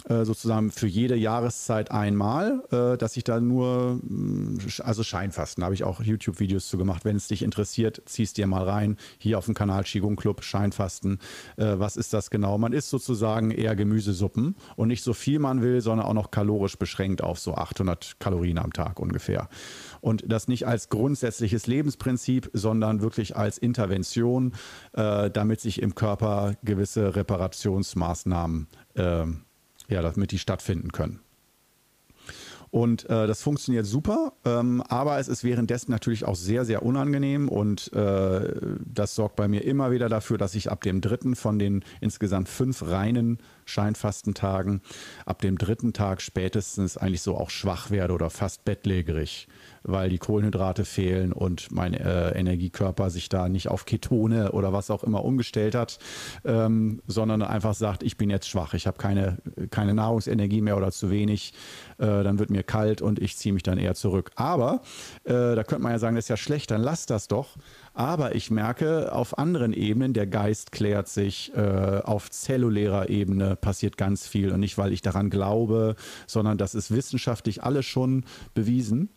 Äh, 0.07 0.24
sozusagen 0.24 0.69
für 0.69 0.85
jede 0.85 1.15
Jahreszeit 1.15 1.89
einmal, 1.89 2.63
äh, 2.71 2.95
dass 2.95 3.17
ich 3.17 3.24
da 3.24 3.39
nur, 3.39 4.00
mm, 4.03 4.59
also 4.83 5.01
Scheinfasten, 5.01 5.63
habe 5.63 5.74
ich 5.74 5.83
auch 5.83 6.00
YouTube-Videos 6.00 6.67
zu 6.67 6.77
gemacht. 6.77 7.05
Wenn 7.05 7.15
es 7.15 7.27
dich 7.27 7.41
interessiert, 7.41 8.03
ziehst 8.05 8.38
dir 8.38 8.45
mal 8.45 8.63
rein. 8.63 8.97
Hier 9.17 9.39
auf 9.39 9.45
dem 9.45 9.55
Kanal 9.55 9.83
Qigong 9.83 10.15
Club, 10.15 10.43
Scheinfasten. 10.43 11.17
Äh, 11.57 11.79
was 11.79 11.97
ist 11.97 12.13
das 12.13 12.29
genau? 12.29 12.59
Man 12.59 12.71
isst 12.71 12.91
sozusagen 12.91 13.50
eher 13.50 13.75
Gemüsesuppen 13.75 14.55
und 14.75 14.89
nicht 14.89 15.03
so 15.03 15.13
viel 15.13 15.39
man 15.39 15.63
will, 15.63 15.81
sondern 15.81 16.05
auch 16.05 16.13
noch 16.13 16.29
kalorisch 16.29 16.77
beschränkt 16.77 17.24
auf 17.24 17.39
so 17.39 17.55
800 17.55 18.19
Kalorien 18.19 18.59
am 18.59 18.74
Tag 18.74 19.00
ungefähr. 19.00 19.50
Und 20.01 20.24
das 20.31 20.47
nicht 20.47 20.67
als 20.67 20.89
grundsätzliches 20.89 21.65
Lebensprinzip, 21.65 22.51
sondern 22.53 23.01
wirklich 23.01 23.35
als 23.35 23.57
Intervention, 23.57 24.53
damit 24.93 25.62
sich 25.62 25.81
im 25.81 25.95
Körper 25.95 26.55
gewisse 26.63 27.15
Reparationsmaßnahmen 27.15 28.67
äh, 28.95 29.25
ja, 29.87 30.01
damit 30.01 30.31
die 30.31 30.39
stattfinden 30.39 30.91
können. 30.91 31.19
Und 32.71 33.09
äh, 33.09 33.25
das 33.25 33.41
funktioniert 33.41 33.85
super, 33.85 34.33
ähm, 34.43 34.81
aber 34.81 35.17
es 35.17 35.29
ist 35.29 35.45
währenddessen 35.45 35.91
natürlich 35.91 36.25
auch 36.25 36.35
sehr, 36.35 36.65
sehr 36.65 36.83
unangenehm 36.83 37.47
und 37.47 37.93
äh, 37.93 38.53
das 38.83 39.15
sorgt 39.15 39.37
bei 39.37 39.47
mir 39.47 39.63
immer 39.63 39.91
wieder 39.91 40.09
dafür, 40.09 40.37
dass 40.37 40.55
ich 40.55 40.69
ab 40.69 40.81
dem 40.81 40.99
dritten 40.99 41.37
von 41.37 41.57
den 41.57 41.85
insgesamt 42.01 42.49
fünf 42.49 42.85
reinen 42.85 43.39
Scheinfastentagen, 43.65 44.81
ab 45.25 45.41
dem 45.41 45.57
dritten 45.57 45.93
Tag 45.93 46.22
spätestens 46.22 46.98
eigentlich 46.98 47.22
so 47.22 47.38
auch 47.38 47.50
schwach 47.50 47.91
werde 47.91 48.13
oder 48.13 48.29
fast 48.29 48.65
bettlägerig 48.65 49.48
weil 49.88 50.10
die 50.10 50.17
Kohlenhydrate 50.17 50.84
fehlen 50.84 51.31
und 51.31 51.72
mein 51.72 51.93
äh, 51.93 52.31
Energiekörper 52.31 53.10
sich 53.10 53.29
da 53.29 53.50
nicht 53.50 53.69
auf 53.69 53.86
Ketone 53.86 54.51
oder 54.51 54.74
was 54.74 54.89
auch 54.89 55.03
immer 55.03 55.24
umgestellt 55.24 55.75
hat, 55.75 56.00
ähm, 56.43 57.01
sondern 57.07 57.41
einfach 57.43 57.75
sagt, 57.75 58.01
ich 58.01 58.17
bin 58.17 58.29
jetzt 58.29 58.50
schwach, 58.50 58.74
ich 58.74 58.88
habe 58.88 58.98
keine, 58.98 59.38
keine 59.69 59.93
Nahrungsenergie 59.93 60.62
mehr 60.62 60.77
oder 60.77 60.91
zu 60.91 61.12
wenig, 61.12 61.53
äh, 62.00 62.24
dann 62.24 62.39
wird 62.39 62.50
mir 62.50 62.63
kalt 62.63 63.01
und 63.01 63.19
ich 63.19 63.38
ziehe 63.38 63.53
mich 63.53 63.63
dann 63.63 63.77
eher 63.77 63.93
zurück. 63.93 64.31
Aber 64.36 64.81
äh, 65.24 65.55
da 65.55 65.63
könnte 65.63 65.84
man 65.84 65.91
ja 65.91 66.00
sagen, 66.00 66.15
das 66.15 66.25
ist 66.25 66.29
ja 66.29 66.38
schlecht, 66.38 66.72
dann 66.72 66.81
lass 66.81 67.05
das 67.05 67.27
doch. 67.27 67.55
Aber 67.95 68.35
ich 68.35 68.51
merke 68.51 69.13
auf 69.13 69.37
anderen 69.37 69.71
Ebenen, 69.71 70.13
der 70.13 70.27
Geist 70.27 70.73
klärt 70.73 71.07
sich, 71.07 71.53
äh, 71.55 72.01
auf 72.03 72.29
zellulärer 72.29 73.09
Ebene 73.09 73.55
passiert 73.55 73.97
ganz 73.97 74.27
viel 74.27 74.51
und 74.51 74.59
nicht, 74.59 74.77
weil 74.77 74.91
ich 74.91 75.01
daran 75.01 75.29
glaube, 75.29 75.95
sondern 76.27 76.57
das 76.57 76.75
ist 76.75 76.91
wissenschaftlich 76.91 77.63
alles 77.63 77.85
schon 77.85 78.25
bewiesen 78.53 79.09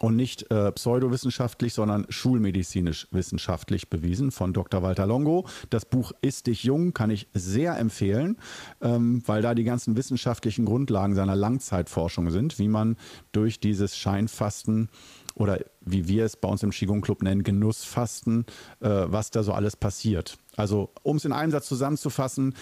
und 0.00 0.16
nicht 0.16 0.50
äh, 0.50 0.72
pseudowissenschaftlich, 0.72 1.74
sondern 1.74 2.06
schulmedizinisch 2.08 3.06
wissenschaftlich 3.12 3.88
bewiesen 3.88 4.32
von 4.32 4.52
Dr. 4.52 4.82
Walter 4.82 5.06
Longo. 5.06 5.46
Das 5.70 5.84
Buch 5.84 6.10
Ist 6.22 6.48
dich 6.48 6.64
jung 6.64 6.92
kann 6.92 7.10
ich 7.10 7.28
sehr 7.34 7.78
empfehlen, 7.78 8.36
ähm, 8.80 9.22
weil 9.26 9.42
da 9.42 9.54
die 9.54 9.62
ganzen 9.62 9.96
wissenschaftlichen 9.96 10.64
Grundlagen 10.64 11.14
seiner 11.14 11.36
Langzeitforschung 11.36 12.30
sind, 12.30 12.58
wie 12.58 12.66
man 12.66 12.96
durch 13.30 13.60
dieses 13.60 13.96
Scheinfasten 13.96 14.88
oder 15.34 15.60
wie 15.80 16.08
wir 16.08 16.24
es 16.24 16.36
bei 16.36 16.48
uns 16.48 16.62
im 16.62 16.70
Qigong 16.70 17.00
Club 17.00 17.22
nennen, 17.22 17.42
Genussfasten, 17.42 18.46
äh, 18.80 18.88
was 18.88 19.30
da 19.30 19.42
so 19.42 19.52
alles 19.52 19.76
passiert. 19.76 20.38
Also 20.56 20.90
um 21.02 21.16
es 21.16 21.24
in 21.24 21.32
einem 21.32 21.52
Satz 21.52 21.68
zusammenzufassen, 21.68 22.54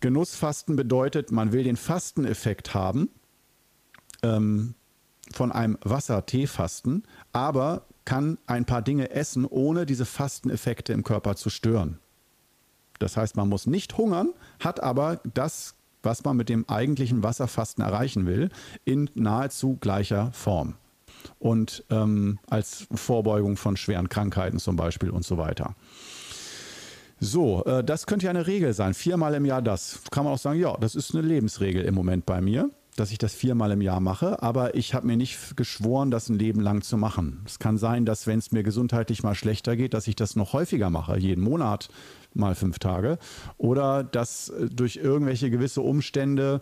Genussfasten 0.00 0.76
bedeutet, 0.76 1.30
man 1.30 1.52
will 1.52 1.64
den 1.64 1.76
Fasteneffekt 1.76 2.74
haben. 2.74 3.10
Ähm, 4.22 4.74
von 5.30 5.52
einem 5.52 5.78
Wasser-Tee-Fasten, 5.82 7.04
aber 7.32 7.86
kann 8.04 8.38
ein 8.46 8.64
paar 8.64 8.82
Dinge 8.82 9.10
essen, 9.10 9.44
ohne 9.44 9.86
diese 9.86 10.04
Fasteneffekte 10.04 10.92
im 10.92 11.04
Körper 11.04 11.36
zu 11.36 11.50
stören. 11.50 11.98
Das 12.98 13.16
heißt, 13.16 13.36
man 13.36 13.48
muss 13.48 13.66
nicht 13.66 13.96
hungern, 13.96 14.32
hat 14.60 14.82
aber 14.82 15.20
das, 15.34 15.74
was 16.02 16.24
man 16.24 16.36
mit 16.36 16.48
dem 16.48 16.68
eigentlichen 16.68 17.22
Wasserfasten 17.22 17.84
erreichen 17.84 18.26
will, 18.26 18.50
in 18.84 19.10
nahezu 19.14 19.76
gleicher 19.80 20.32
Form. 20.32 20.74
Und 21.38 21.84
ähm, 21.90 22.38
als 22.48 22.86
Vorbeugung 22.94 23.56
von 23.56 23.76
schweren 23.76 24.08
Krankheiten 24.08 24.58
zum 24.58 24.76
Beispiel 24.76 25.10
und 25.10 25.24
so 25.24 25.38
weiter. 25.38 25.74
So, 27.20 27.64
äh, 27.64 27.84
das 27.84 28.06
könnte 28.06 28.26
ja 28.26 28.30
eine 28.30 28.46
Regel 28.46 28.72
sein. 28.74 28.94
Viermal 28.94 29.34
im 29.34 29.44
Jahr 29.44 29.62
das. 29.62 30.00
Kann 30.10 30.24
man 30.24 30.32
auch 30.34 30.38
sagen, 30.38 30.58
ja, 30.58 30.76
das 30.78 30.94
ist 30.94 31.14
eine 31.14 31.26
Lebensregel 31.26 31.84
im 31.84 31.94
Moment 31.94 32.26
bei 32.26 32.40
mir 32.40 32.70
dass 32.96 33.10
ich 33.10 33.18
das 33.18 33.34
viermal 33.34 33.70
im 33.70 33.80
Jahr 33.80 34.00
mache, 34.00 34.42
aber 34.42 34.74
ich 34.74 34.92
habe 34.92 35.06
mir 35.06 35.16
nicht 35.16 35.56
geschworen, 35.56 36.10
das 36.10 36.28
ein 36.28 36.38
Leben 36.38 36.60
lang 36.60 36.82
zu 36.82 36.98
machen. 36.98 37.42
Es 37.46 37.58
kann 37.58 37.78
sein, 37.78 38.04
dass 38.04 38.26
wenn 38.26 38.38
es 38.38 38.52
mir 38.52 38.62
gesundheitlich 38.62 39.22
mal 39.22 39.34
schlechter 39.34 39.76
geht, 39.76 39.94
dass 39.94 40.08
ich 40.08 40.16
das 40.16 40.36
noch 40.36 40.52
häufiger 40.52 40.90
mache, 40.90 41.18
jeden 41.18 41.42
Monat 41.42 41.88
mal 42.34 42.54
fünf 42.54 42.78
Tage, 42.78 43.18
oder 43.58 44.04
dass 44.04 44.48
äh, 44.50 44.68
durch 44.68 44.96
irgendwelche 44.96 45.50
gewisse 45.50 45.82
Umstände 45.82 46.60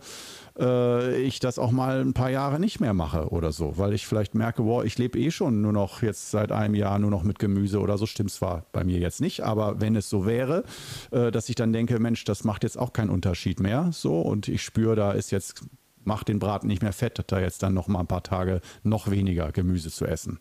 äh, 0.59 1.21
ich 1.21 1.39
das 1.39 1.59
auch 1.59 1.71
mal 1.71 2.01
ein 2.01 2.13
paar 2.13 2.29
Jahre 2.29 2.59
nicht 2.59 2.79
mehr 2.79 2.93
mache 2.93 3.29
oder 3.29 3.51
so, 3.51 3.77
weil 3.77 3.93
ich 3.93 4.07
vielleicht 4.07 4.35
merke, 4.35 4.63
boah, 4.63 4.83
ich 4.83 4.97
lebe 4.97 5.19
eh 5.19 5.31
schon 5.31 5.61
nur 5.61 5.73
noch 5.73 6.01
jetzt 6.01 6.31
seit 6.31 6.51
einem 6.51 6.75
Jahr 6.75 6.99
nur 6.99 7.11
noch 7.11 7.23
mit 7.23 7.39
Gemüse 7.39 7.79
oder 7.79 7.97
so. 7.97 8.05
Stimmt 8.05 8.31
zwar 8.31 8.65
bei 8.71 8.83
mir 8.83 8.99
jetzt 8.99 9.21
nicht, 9.21 9.43
aber 9.43 9.79
wenn 9.79 9.95
es 9.95 10.09
so 10.09 10.25
wäre, 10.25 10.63
äh, 11.11 11.31
dass 11.31 11.49
ich 11.49 11.55
dann 11.55 11.73
denke, 11.73 11.99
Mensch, 11.99 12.23
das 12.25 12.43
macht 12.43 12.63
jetzt 12.63 12.77
auch 12.77 12.93
keinen 12.93 13.09
Unterschied 13.09 13.59
mehr, 13.59 13.89
so 13.91 14.19
und 14.21 14.47
ich 14.47 14.63
spüre, 14.63 14.95
da 14.95 15.11
ist 15.11 15.31
jetzt 15.31 15.63
macht 16.03 16.27
den 16.27 16.39
Braten 16.39 16.67
nicht 16.67 16.81
mehr 16.81 16.93
fett, 16.93 17.23
da 17.27 17.39
jetzt 17.39 17.63
dann 17.63 17.73
noch 17.73 17.87
mal 17.87 17.99
ein 17.99 18.07
paar 18.07 18.23
Tage 18.23 18.61
noch 18.83 19.09
weniger 19.09 19.51
Gemüse 19.51 19.91
zu 19.91 20.05
essen. 20.05 20.39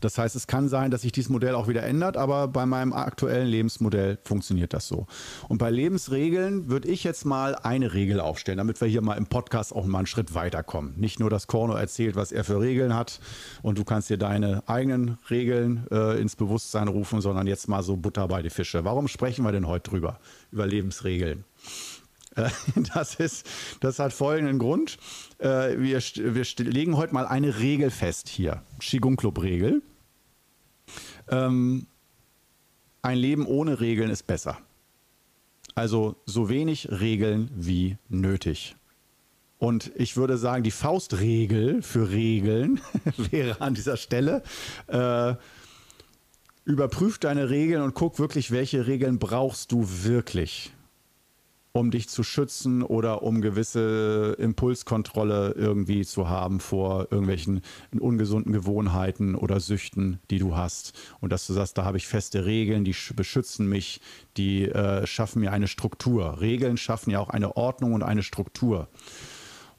Das 0.00 0.18
heißt, 0.18 0.36
es 0.36 0.46
kann 0.46 0.68
sein, 0.68 0.90
dass 0.90 1.02
sich 1.02 1.12
dieses 1.12 1.30
Modell 1.30 1.54
auch 1.54 1.68
wieder 1.68 1.82
ändert, 1.82 2.16
aber 2.16 2.48
bei 2.48 2.66
meinem 2.66 2.92
aktuellen 2.92 3.48
Lebensmodell 3.48 4.18
funktioniert 4.22 4.72
das 4.72 4.88
so. 4.88 5.06
Und 5.48 5.58
bei 5.58 5.70
Lebensregeln 5.70 6.68
würde 6.68 6.88
ich 6.88 7.04
jetzt 7.04 7.24
mal 7.24 7.54
eine 7.56 7.94
Regel 7.94 8.20
aufstellen, 8.20 8.58
damit 8.58 8.80
wir 8.80 8.88
hier 8.88 9.02
mal 9.02 9.16
im 9.16 9.26
Podcast 9.26 9.74
auch 9.74 9.86
mal 9.86 9.98
einen 9.98 10.06
Schritt 10.06 10.34
weiterkommen. 10.34 10.94
Nicht 10.96 11.20
nur, 11.20 11.30
dass 11.30 11.46
Korno 11.46 11.74
erzählt, 11.74 12.16
was 12.16 12.32
er 12.32 12.44
für 12.44 12.60
Regeln 12.60 12.94
hat 12.94 13.20
und 13.62 13.78
du 13.78 13.84
kannst 13.84 14.10
dir 14.10 14.18
deine 14.18 14.62
eigenen 14.66 15.18
Regeln 15.30 15.86
äh, 15.90 16.20
ins 16.20 16.36
Bewusstsein 16.36 16.88
rufen, 16.88 17.20
sondern 17.20 17.46
jetzt 17.46 17.68
mal 17.68 17.82
so 17.82 17.96
Butter 17.96 18.28
bei 18.28 18.42
die 18.42 18.50
Fische. 18.50 18.84
Warum 18.84 19.08
sprechen 19.08 19.44
wir 19.44 19.52
denn 19.52 19.66
heute 19.66 19.90
drüber? 19.90 20.18
Über 20.50 20.66
Lebensregeln. 20.66 21.44
Das, 22.94 23.14
ist, 23.16 23.46
das 23.80 23.98
hat 23.98 24.12
folgenden 24.12 24.58
Grund. 24.58 24.98
Äh, 25.38 25.78
wir, 25.78 26.00
wir 26.00 26.44
legen 26.58 26.96
heute 26.96 27.14
mal 27.14 27.26
eine 27.26 27.58
Regel 27.58 27.90
fest 27.90 28.28
hier. 28.28 28.62
Qigong 28.80 29.16
Club 29.16 29.42
Regel. 29.42 29.82
Ähm, 31.28 31.86
ein 33.02 33.18
Leben 33.18 33.46
ohne 33.46 33.80
Regeln 33.80 34.10
ist 34.10 34.26
besser. 34.26 34.58
Also 35.74 36.16
so 36.26 36.48
wenig 36.48 36.88
Regeln 36.90 37.50
wie 37.54 37.98
nötig. 38.08 38.76
Und 39.58 39.90
ich 39.96 40.16
würde 40.16 40.36
sagen, 40.36 40.62
die 40.62 40.70
Faustregel 40.70 41.82
für 41.82 42.10
Regeln 42.10 42.80
wäre 43.30 43.60
an 43.60 43.74
dieser 43.74 43.96
Stelle, 43.96 44.42
äh, 44.86 45.34
überprüf 46.64 47.18
deine 47.18 47.48
Regeln 47.48 47.82
und 47.82 47.94
guck 47.94 48.18
wirklich, 48.18 48.50
welche 48.50 48.86
Regeln 48.86 49.18
brauchst 49.18 49.72
du 49.72 49.86
wirklich 50.04 50.72
um 51.76 51.90
dich 51.90 52.08
zu 52.08 52.22
schützen 52.22 52.82
oder 52.82 53.22
um 53.22 53.40
gewisse 53.40 54.36
Impulskontrolle 54.38 55.52
irgendwie 55.56 56.04
zu 56.04 56.28
haben 56.28 56.60
vor 56.60 57.08
irgendwelchen 57.10 57.60
ungesunden 57.98 58.52
Gewohnheiten 58.52 59.34
oder 59.34 59.60
Süchten, 59.60 60.18
die 60.30 60.38
du 60.38 60.56
hast. 60.56 60.92
Und 61.20 61.32
dass 61.32 61.46
du 61.46 61.52
sagst, 61.52 61.78
da 61.78 61.84
habe 61.84 61.98
ich 61.98 62.06
feste 62.06 62.44
Regeln, 62.44 62.84
die 62.84 62.94
beschützen 63.14 63.68
mich, 63.68 64.00
die 64.36 64.64
äh, 64.64 65.06
schaffen 65.06 65.40
mir 65.40 65.52
eine 65.52 65.68
Struktur. 65.68 66.40
Regeln 66.40 66.76
schaffen 66.76 67.10
ja 67.10 67.20
auch 67.20 67.30
eine 67.30 67.56
Ordnung 67.56 67.92
und 67.92 68.02
eine 68.02 68.22
Struktur. 68.22 68.88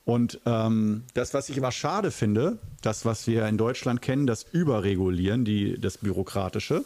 Und 0.05 0.39
ähm, 0.45 1.03
das, 1.15 1.33
was 1.33 1.49
ich 1.49 1.57
immer 1.57 1.71
schade 1.71 2.11
finde, 2.11 2.59
das, 2.81 3.03
was 3.03 3.27
wir 3.27 3.45
in 3.47 3.57
Deutschland 3.57 4.01
kennen, 4.01 4.25
das 4.25 4.43
Überregulieren, 4.43 5.43
die, 5.43 5.77
das 5.79 5.97
Bürokratische, 5.97 6.85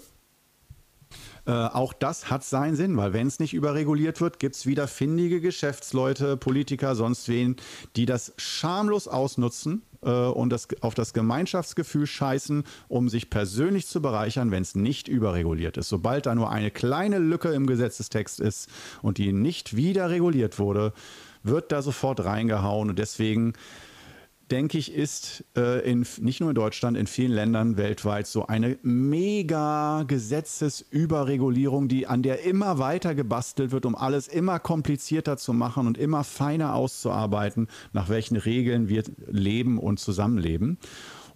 äh, 1.46 1.52
auch 1.52 1.94
das 1.94 2.30
hat 2.30 2.44
seinen 2.44 2.76
Sinn, 2.76 2.98
weil 2.98 3.14
wenn 3.14 3.28
es 3.28 3.40
nicht 3.40 3.54
überreguliert 3.54 4.22
wird, 4.22 4.40
gibt 4.40 4.56
es 4.56 4.66
wieder 4.66 4.88
findige 4.88 5.42
Geschäftsleute, 5.42 6.38
Politiker, 6.38 6.96
sonst 6.96 7.28
wen, 7.30 7.56
die 7.96 8.06
das 8.06 8.34
schamlos 8.38 9.08
ausnutzen 9.08 9.82
äh, 10.04 10.10
und 10.10 10.52
das, 10.52 10.68
auf 10.82 10.94
das 10.94 11.14
Gemeinschaftsgefühl 11.14 12.06
scheißen, 12.06 12.64
um 12.88 13.10
sich 13.10 13.30
persönlich 13.30 13.88
zu 13.88 14.02
bereichern, 14.02 14.52
wenn 14.52 14.62
es 14.62 14.76
nicht 14.76 15.08
überreguliert 15.08 15.78
ist. 15.78 15.90
Sobald 15.90 16.28
da 16.28 16.36
nur 16.36 16.52
eine 16.52 16.70
kleine 16.70 17.18
Lücke 17.18 17.50
im 17.50 17.66
Gesetzestext 17.66 18.40
ist 18.40 18.70
und 19.02 19.18
die 19.18 19.34
nicht 19.34 19.76
wieder 19.76 20.10
reguliert 20.10 20.60
wurde, 20.60 20.94
wird 21.44 21.72
da 21.72 21.82
sofort 21.82 22.24
reingehauen 22.24 22.90
und 22.90 23.00
deswegen 23.00 23.54
denke 24.52 24.78
ich, 24.78 24.94
ist 24.94 25.46
äh, 25.56 25.90
in, 25.90 26.06
nicht 26.20 26.42
nur 26.42 26.50
in 26.50 26.56
Deutschland, 26.56 26.98
in 26.98 27.08
vielen 27.08 27.32
Ländern 27.32 27.78
weltweit 27.78 28.28
so 28.28 28.48
eine 28.48 28.78
mega 28.84 30.04
Gesetzesüberregulierung, 30.04 31.88
die 31.88 32.06
an 32.06 32.22
der 32.22 32.44
immer 32.44 32.78
weiter 32.78 33.16
gebastelt 33.16 33.72
wird, 33.72 33.86
um 33.86 33.96
alles 33.96 34.28
immer 34.28 34.60
komplizierter 34.60 35.38
zu 35.38 35.54
machen 35.54 35.88
und 35.88 35.98
immer 35.98 36.24
feiner 36.24 36.76
auszuarbeiten, 36.76 37.68
nach 37.94 38.10
welchen 38.10 38.36
Regeln 38.36 38.90
wir 38.90 39.04
leben 39.28 39.80
und 39.80 40.00
zusammenleben. 40.00 40.78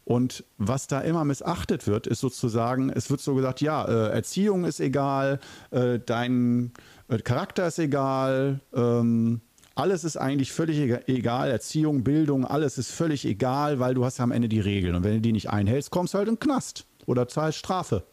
Und 0.03 0.43
was 0.59 0.85
da 0.85 1.01
immer 1.01 1.25
missachtet 1.25 1.87
wird, 1.87 2.05
ist 2.05 2.19
sozusagen, 2.19 2.91
es 2.91 3.09
wird 3.09 3.21
so 3.21 3.33
gesagt, 3.33 3.61
ja, 3.61 3.85
äh, 3.85 4.11
Erziehung 4.11 4.65
ist 4.65 4.79
egal, 4.79 5.39
äh, 5.71 5.99
dein 6.05 6.73
äh, 7.07 7.17
Charakter 7.17 7.67
ist 7.67 7.79
egal, 7.79 8.59
ähm, 8.73 9.41
alles 9.75 10.05
ist 10.05 10.15
eigentlich 10.15 10.53
völlig 10.53 10.79
egal, 11.07 11.51
Erziehung, 11.51 12.03
Bildung, 12.03 12.45
alles 12.45 12.77
ist 12.77 12.91
völlig 12.91 13.25
egal, 13.25 13.79
weil 13.79 13.93
du 13.93 14.05
hast 14.05 14.17
ja 14.17 14.23
am 14.23 14.31
Ende 14.31 14.47
die 14.47 14.61
Regeln. 14.61 14.95
Und 14.95 15.03
wenn 15.03 15.15
du 15.15 15.21
die 15.21 15.33
nicht 15.33 15.49
einhältst, 15.49 15.91
kommst 15.91 16.13
du 16.13 16.17
halt 16.17 16.29
in 16.29 16.35
den 16.35 16.39
Knast 16.39 16.85
oder 17.05 17.27
zahlst 17.27 17.59
Strafe. 17.59 18.03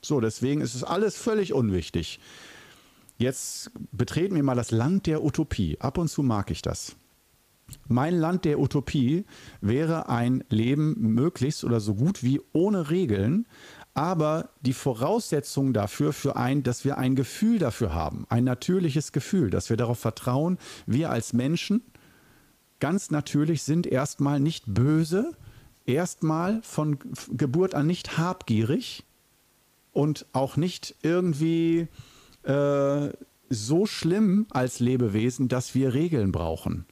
So, 0.00 0.20
deswegen 0.20 0.60
ist 0.60 0.74
es 0.74 0.84
alles 0.84 1.16
völlig 1.16 1.52
unwichtig. 1.52 2.20
Jetzt 3.18 3.70
betreten 3.90 4.36
wir 4.36 4.42
mal 4.42 4.54
das 4.54 4.70
Land 4.70 5.06
der 5.06 5.24
Utopie. 5.24 5.76
Ab 5.80 5.98
und 5.98 6.08
zu 6.08 6.22
mag 6.22 6.50
ich 6.50 6.62
das. 6.62 6.94
Mein 7.88 8.16
Land 8.18 8.44
der 8.44 8.60
Utopie 8.60 9.24
wäre 9.60 10.08
ein 10.08 10.44
Leben 10.48 10.94
möglichst 11.14 11.64
oder 11.64 11.80
so 11.80 11.94
gut 11.94 12.22
wie 12.22 12.40
ohne 12.52 12.90
Regeln, 12.90 13.46
aber 13.94 14.50
die 14.60 14.72
Voraussetzung 14.72 15.72
dafür, 15.72 16.12
für 16.12 16.36
ein, 16.36 16.62
dass 16.62 16.84
wir 16.84 16.98
ein 16.98 17.14
Gefühl 17.14 17.58
dafür 17.58 17.94
haben, 17.94 18.26
ein 18.28 18.44
natürliches 18.44 19.12
Gefühl, 19.12 19.50
dass 19.50 19.70
wir 19.70 19.76
darauf 19.76 20.00
vertrauen, 20.00 20.58
wir 20.86 21.10
als 21.10 21.32
Menschen 21.32 21.82
ganz 22.80 23.10
natürlich 23.10 23.62
sind 23.62 23.86
erstmal 23.86 24.40
nicht 24.40 24.64
böse, 24.66 25.32
erstmal 25.86 26.60
von 26.62 26.98
Geburt 27.30 27.74
an 27.74 27.86
nicht 27.86 28.18
habgierig 28.18 29.04
und 29.92 30.26
auch 30.32 30.56
nicht 30.56 30.96
irgendwie 31.02 31.88
äh, 32.42 33.08
so 33.48 33.86
schlimm 33.86 34.46
als 34.50 34.80
Lebewesen, 34.80 35.48
dass 35.48 35.74
wir 35.74 35.94
Regeln 35.94 36.32
brauchen. 36.32 36.86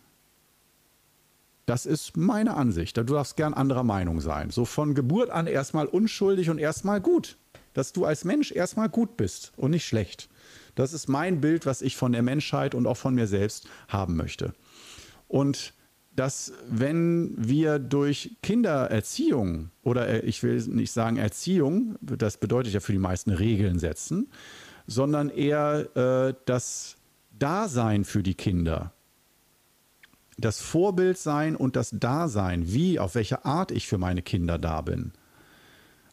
Das 1.66 1.86
ist 1.86 2.16
meine 2.16 2.54
Ansicht. 2.54 2.96
Du 2.96 3.04
darfst 3.04 3.36
gern 3.36 3.54
anderer 3.54 3.84
Meinung 3.84 4.20
sein. 4.20 4.50
So 4.50 4.64
von 4.64 4.94
Geburt 4.94 5.30
an 5.30 5.46
erstmal 5.46 5.86
unschuldig 5.86 6.50
und 6.50 6.58
erstmal 6.58 7.00
gut. 7.00 7.36
Dass 7.72 7.92
du 7.92 8.04
als 8.04 8.24
Mensch 8.24 8.52
erstmal 8.52 8.88
gut 8.88 9.16
bist 9.16 9.52
und 9.56 9.70
nicht 9.70 9.86
schlecht. 9.86 10.28
Das 10.74 10.92
ist 10.92 11.08
mein 11.08 11.40
Bild, 11.40 11.64
was 11.66 11.82
ich 11.82 11.96
von 11.96 12.12
der 12.12 12.22
Menschheit 12.22 12.74
und 12.74 12.86
auch 12.86 12.96
von 12.96 13.14
mir 13.14 13.26
selbst 13.26 13.68
haben 13.88 14.16
möchte. 14.16 14.54
Und 15.28 15.74
dass 16.14 16.52
wenn 16.68 17.34
wir 17.38 17.78
durch 17.78 18.36
Kindererziehung 18.42 19.70
oder 19.82 20.08
äh, 20.08 20.20
ich 20.20 20.42
will 20.42 20.60
nicht 20.68 20.92
sagen 20.92 21.16
Erziehung, 21.16 21.96
das 22.02 22.36
bedeutet 22.36 22.74
ja 22.74 22.80
für 22.80 22.92
die 22.92 22.98
meisten 22.98 23.30
Regeln 23.30 23.78
setzen, 23.78 24.30
sondern 24.86 25.30
eher 25.30 25.96
äh, 25.96 26.34
das 26.44 26.96
Dasein 27.38 28.04
für 28.04 28.22
die 28.22 28.34
Kinder 28.34 28.92
das 30.38 30.60
Vorbild 30.60 31.18
sein 31.18 31.56
und 31.56 31.76
das 31.76 31.90
Dasein, 31.92 32.72
wie, 32.72 32.98
auf 32.98 33.14
welche 33.14 33.44
Art 33.44 33.70
ich 33.70 33.86
für 33.86 33.98
meine 33.98 34.22
Kinder 34.22 34.58
da 34.58 34.80
bin. 34.80 35.12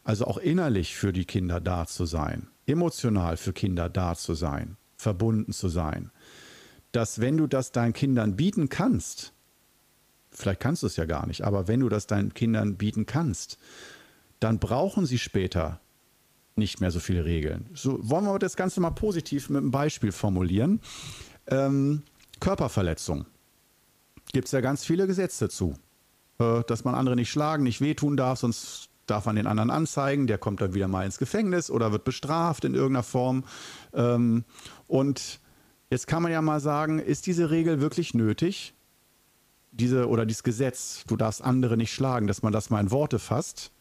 Also 0.04 0.26
auch 0.26 0.38
innerlich 0.38 0.96
für 0.96 1.14
die 1.14 1.26
Kinder 1.26 1.60
da 1.60 1.86
zu 1.86 2.06
sein, 2.06 2.48
emotional 2.66 3.38
für 3.38 3.54
Kinder 3.54 3.90
da 3.90 4.16
zu 4.16 4.34
sein, 4.34 4.78
verbunden 4.98 5.54
zu 5.54 5.70
sein. 5.70 6.12
Dass 6.92 7.22
wenn 7.22 7.38
du 7.38 7.48
das 7.48 7.72
deinen 7.72 7.94
Kindern 7.94 8.36
bieten 8.36 8.70
kannst, 8.70 9.34
vielleicht 10.32 10.60
kannst 10.60 10.84
du 10.84 10.88
es 10.88 10.96
ja 10.96 11.06
gar 11.06 11.28
nicht, 11.28 11.44
aber 11.44 11.68
wenn 11.68 11.82
du 11.82 11.90
das 11.90 12.08
deinen 12.08 12.34
Kindern 12.34 12.76
bieten 12.76 13.06
kannst, 13.06 13.58
dann 14.40 14.60
brauchen 14.60 15.06
sie 15.06 15.20
später 15.20 15.80
nicht 16.56 16.82
mehr 16.82 16.92
so 16.92 17.00
viele 17.00 17.26
Regeln. 17.26 17.70
So 17.74 18.00
wollen 18.02 18.26
wir 18.26 18.40
das 18.40 18.56
Ganze 18.56 18.82
mal 18.82 18.92
positiv 18.92 19.50
mit 19.50 19.62
einem 19.62 19.72
Beispiel 19.72 20.12
formulieren. 20.12 20.82
Ähm, 21.48 22.04
Körperverletzung 22.40 23.26
gibt 24.34 24.48
es 24.48 24.52
ja 24.52 24.62
ganz 24.62 24.86
viele 24.86 25.08
Gesetze 25.08 25.50
zu. 25.50 25.76
Äh, 26.40 26.64
dass 26.68 26.84
man 26.84 26.96
andere 26.96 27.16
nicht 27.16 27.30
schlagen, 27.30 27.64
nicht 27.64 27.82
wehtun 27.82 28.18
darf, 28.18 28.40
sonst 28.40 28.90
darf 29.06 29.26
man 29.26 29.36
den 29.36 29.48
anderen 29.48 29.72
anzeigen, 29.72 30.28
der 30.28 30.38
kommt 30.38 30.62
dann 30.62 30.74
wieder 30.74 30.88
mal 30.88 31.06
ins 31.06 31.18
Gefängnis 31.18 31.70
oder 31.70 31.92
wird 31.92 32.04
bestraft 32.04 32.64
in 32.64 32.76
irgendeiner 32.76 33.04
Form. 33.04 33.44
Ähm, 33.94 34.46
und 34.88 35.40
jetzt 35.90 36.08
kann 36.08 36.24
man 36.24 36.32
ja 36.32 36.42
mal 36.42 36.60
sagen, 36.60 37.00
ist 37.00 37.26
diese 37.26 37.50
Regel 37.50 37.82
wirklich 37.82 38.14
nötig? 38.14 38.74
Diese 39.72 40.08
oder 40.08 40.26
dieses 40.26 40.44
Gesetz, 40.44 41.04
du 41.08 41.16
darfst 41.16 41.44
andere 41.44 41.78
nicht 41.78 41.94
schlagen, 41.94 42.28
dass 42.28 42.42
man 42.42 42.54
das 42.54 42.70
mal 42.70 42.80
in 42.80 42.92
Worte 42.92 43.20
fasst. 43.20 43.72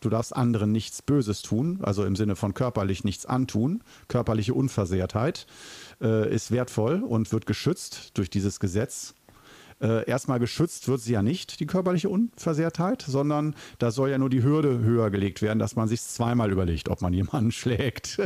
Du 0.00 0.10
darfst 0.10 0.36
anderen 0.36 0.70
nichts 0.70 1.00
Böses 1.00 1.40
tun, 1.40 1.78
also 1.82 2.04
im 2.04 2.14
Sinne 2.14 2.36
von 2.36 2.52
körperlich 2.52 3.04
nichts 3.04 3.24
antun. 3.24 3.82
Körperliche 4.08 4.52
Unversehrtheit 4.52 5.46
äh, 6.02 6.32
ist 6.34 6.50
wertvoll 6.50 7.02
und 7.02 7.32
wird 7.32 7.46
geschützt 7.46 8.10
durch 8.14 8.28
dieses 8.28 8.60
Gesetz. 8.60 9.14
Äh, 9.80 10.08
erstmal 10.08 10.38
geschützt 10.38 10.88
wird 10.88 11.00
sie 11.00 11.12
ja 11.12 11.22
nicht, 11.22 11.58
die 11.60 11.66
körperliche 11.66 12.08
Unversehrtheit, 12.08 13.02
sondern 13.02 13.54
da 13.78 13.90
soll 13.90 14.10
ja 14.10 14.18
nur 14.18 14.30
die 14.30 14.42
Hürde 14.42 14.78
höher 14.78 15.10
gelegt 15.10 15.42
werden, 15.42 15.58
dass 15.58 15.76
man 15.76 15.88
sich 15.88 16.02
zweimal 16.02 16.52
überlegt, 16.52 16.88
ob 16.88 17.02
man 17.02 17.12
jemanden 17.12 17.50
schlägt. 17.52 18.18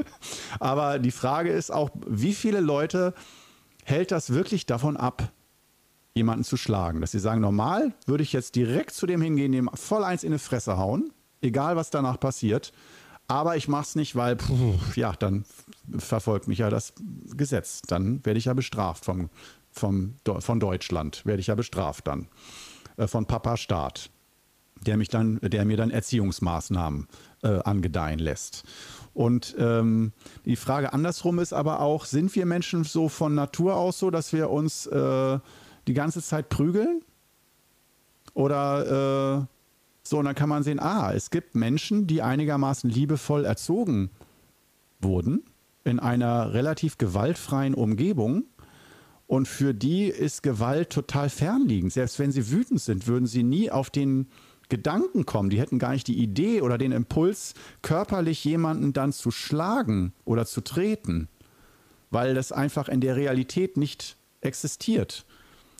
Aber 0.60 0.98
die 0.98 1.10
Frage 1.10 1.50
ist 1.50 1.70
auch, 1.70 1.90
wie 2.06 2.34
viele 2.34 2.60
Leute 2.60 3.14
hält 3.84 4.10
das 4.10 4.32
wirklich 4.32 4.66
davon 4.66 4.96
ab, 4.96 5.30
jemanden 6.14 6.44
zu 6.44 6.56
schlagen? 6.56 7.00
Dass 7.00 7.12
sie 7.12 7.20
sagen, 7.20 7.40
normal 7.40 7.92
würde 8.06 8.22
ich 8.22 8.32
jetzt 8.32 8.54
direkt 8.56 8.92
zu 8.92 9.06
dem 9.06 9.20
hingehen, 9.20 9.52
dem 9.52 9.70
voll 9.74 10.02
eins 10.02 10.24
in 10.24 10.32
die 10.32 10.38
Fresse 10.38 10.78
hauen, 10.78 11.12
egal 11.42 11.76
was 11.76 11.90
danach 11.90 12.18
passiert. 12.18 12.72
Aber 13.28 13.56
ich 13.56 13.66
mache 13.66 13.82
es 13.82 13.94
nicht, 13.96 14.14
weil, 14.14 14.36
puh, 14.36 14.74
ja, 14.94 15.12
dann 15.12 15.44
verfolgt 15.98 16.46
mich 16.46 16.58
ja 16.58 16.70
das 16.70 16.92
Gesetz. 17.36 17.82
Dann 17.82 18.24
werde 18.24 18.38
ich 18.38 18.44
ja 18.44 18.54
bestraft 18.54 19.04
vom 19.04 19.30
vom, 19.78 20.16
von 20.38 20.60
Deutschland, 20.60 21.24
werde 21.24 21.40
ich 21.40 21.48
ja 21.48 21.54
bestraft 21.54 22.06
dann, 22.06 22.28
äh, 22.96 23.06
von 23.06 23.26
Papa 23.26 23.56
Staat, 23.56 24.10
der, 24.86 24.96
mich 24.96 25.08
dann, 25.08 25.38
der 25.42 25.64
mir 25.64 25.76
dann 25.76 25.90
Erziehungsmaßnahmen 25.90 27.08
äh, 27.42 27.60
angedeihen 27.60 28.18
lässt. 28.18 28.64
Und 29.14 29.54
ähm, 29.58 30.12
die 30.44 30.56
Frage 30.56 30.92
andersrum 30.92 31.38
ist 31.38 31.52
aber 31.52 31.80
auch, 31.80 32.04
sind 32.04 32.34
wir 32.34 32.44
Menschen 32.46 32.84
so 32.84 33.08
von 33.08 33.34
Natur 33.34 33.76
aus 33.76 33.98
so, 33.98 34.10
dass 34.10 34.32
wir 34.32 34.50
uns 34.50 34.86
äh, 34.86 35.38
die 35.86 35.94
ganze 35.94 36.22
Zeit 36.22 36.48
prügeln? 36.48 37.02
Oder 38.34 39.40
äh, 39.40 39.46
so, 40.02 40.18
und 40.18 40.26
dann 40.26 40.34
kann 40.34 40.48
man 40.48 40.62
sehen, 40.62 40.78
ah, 40.78 41.12
es 41.12 41.30
gibt 41.30 41.54
Menschen, 41.54 42.06
die 42.06 42.22
einigermaßen 42.22 42.90
liebevoll 42.90 43.44
erzogen 43.44 44.10
wurden 45.00 45.44
in 45.84 45.98
einer 45.98 46.52
relativ 46.52 46.98
gewaltfreien 46.98 47.74
Umgebung 47.74 48.44
und 49.26 49.48
für 49.48 49.74
die 49.74 50.06
ist 50.06 50.42
Gewalt 50.42 50.90
total 50.90 51.30
fernliegend. 51.30 51.92
Selbst 51.92 52.18
wenn 52.18 52.32
sie 52.32 52.50
wütend 52.50 52.80
sind, 52.80 53.06
würden 53.06 53.26
sie 53.26 53.42
nie 53.42 53.70
auf 53.70 53.90
den 53.90 54.28
Gedanken 54.68 55.26
kommen. 55.26 55.50
Die 55.50 55.60
hätten 55.60 55.78
gar 55.78 55.92
nicht 55.92 56.06
die 56.06 56.18
Idee 56.18 56.60
oder 56.60 56.78
den 56.78 56.92
Impuls, 56.92 57.54
körperlich 57.82 58.44
jemanden 58.44 58.92
dann 58.92 59.12
zu 59.12 59.30
schlagen 59.30 60.12
oder 60.24 60.46
zu 60.46 60.60
treten, 60.60 61.28
weil 62.10 62.34
das 62.34 62.52
einfach 62.52 62.88
in 62.88 63.00
der 63.00 63.16
Realität 63.16 63.76
nicht 63.76 64.16
existiert. 64.40 65.24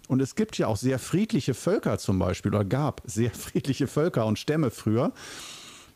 Und 0.09 0.23
es 0.23 0.37
gibt 0.37 0.57
ja 0.59 0.69
auch 0.69 0.77
sehr 0.77 0.99
friedliche 0.99 1.55
Völker 1.55 1.99
zum 1.99 2.19
Beispiel, 2.19 2.55
oder 2.55 2.65
gab 2.65 3.03
sehr 3.07 3.31
friedliche 3.35 3.87
Völker 3.87 4.27
und 4.27 4.39
Stämme 4.39 4.71
früher, 4.71 5.13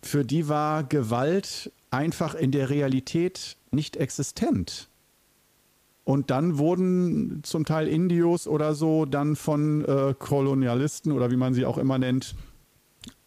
für 0.02 0.24
die 0.24 0.48
war 0.48 0.84
Gewalt 0.84 1.72
einfach 1.90 2.34
in 2.34 2.52
der 2.52 2.70
Realität 2.70 3.56
nicht 3.70 3.96
existent. 3.96 4.89
Und 6.10 6.32
dann 6.32 6.58
wurden 6.58 7.38
zum 7.44 7.64
Teil 7.64 7.86
Indios 7.86 8.48
oder 8.48 8.74
so 8.74 9.04
dann 9.04 9.36
von 9.36 9.84
äh, 9.84 10.12
Kolonialisten 10.18 11.12
oder 11.12 11.30
wie 11.30 11.36
man 11.36 11.54
sie 11.54 11.64
auch 11.64 11.78
immer 11.78 11.98
nennt, 11.98 12.34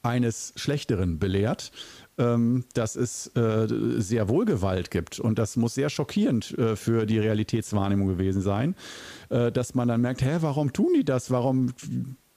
eines 0.02 0.52
Schlechteren 0.58 1.18
belehrt, 1.18 1.72
ähm, 2.18 2.66
dass 2.74 2.98
es 2.98 3.28
äh, 3.38 3.68
sehr 4.00 4.28
wohl 4.28 4.44
Gewalt 4.44 4.92
gibt. 4.92 5.18
Und 5.18 5.40
das 5.40 5.56
muss 5.56 5.76
sehr 5.76 5.90
schockierend 5.90 6.58
äh, 6.58 6.76
für 6.76 7.06
die 7.06 7.20
Realitätswahrnehmung 7.20 8.10
gewesen 8.10 8.42
sein, 8.42 8.76
äh, 9.30 9.50
dass 9.50 9.76
man 9.76 9.88
dann 9.88 10.02
merkt, 10.02 10.22
hä, 10.22 10.40
warum 10.42 10.74
tun 10.74 10.92
die 10.94 11.06
das? 11.06 11.32
Warum 11.32 11.72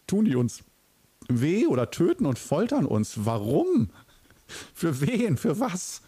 tun 0.06 0.26
die 0.26 0.36
uns 0.36 0.62
weh 1.26 1.66
oder 1.66 1.90
töten 1.90 2.24
und 2.24 2.38
foltern 2.38 2.86
uns? 2.86 3.24
Warum? 3.24 3.90
Für 4.46 5.00
wen? 5.00 5.38
Für 5.38 5.58
was? 5.58 6.02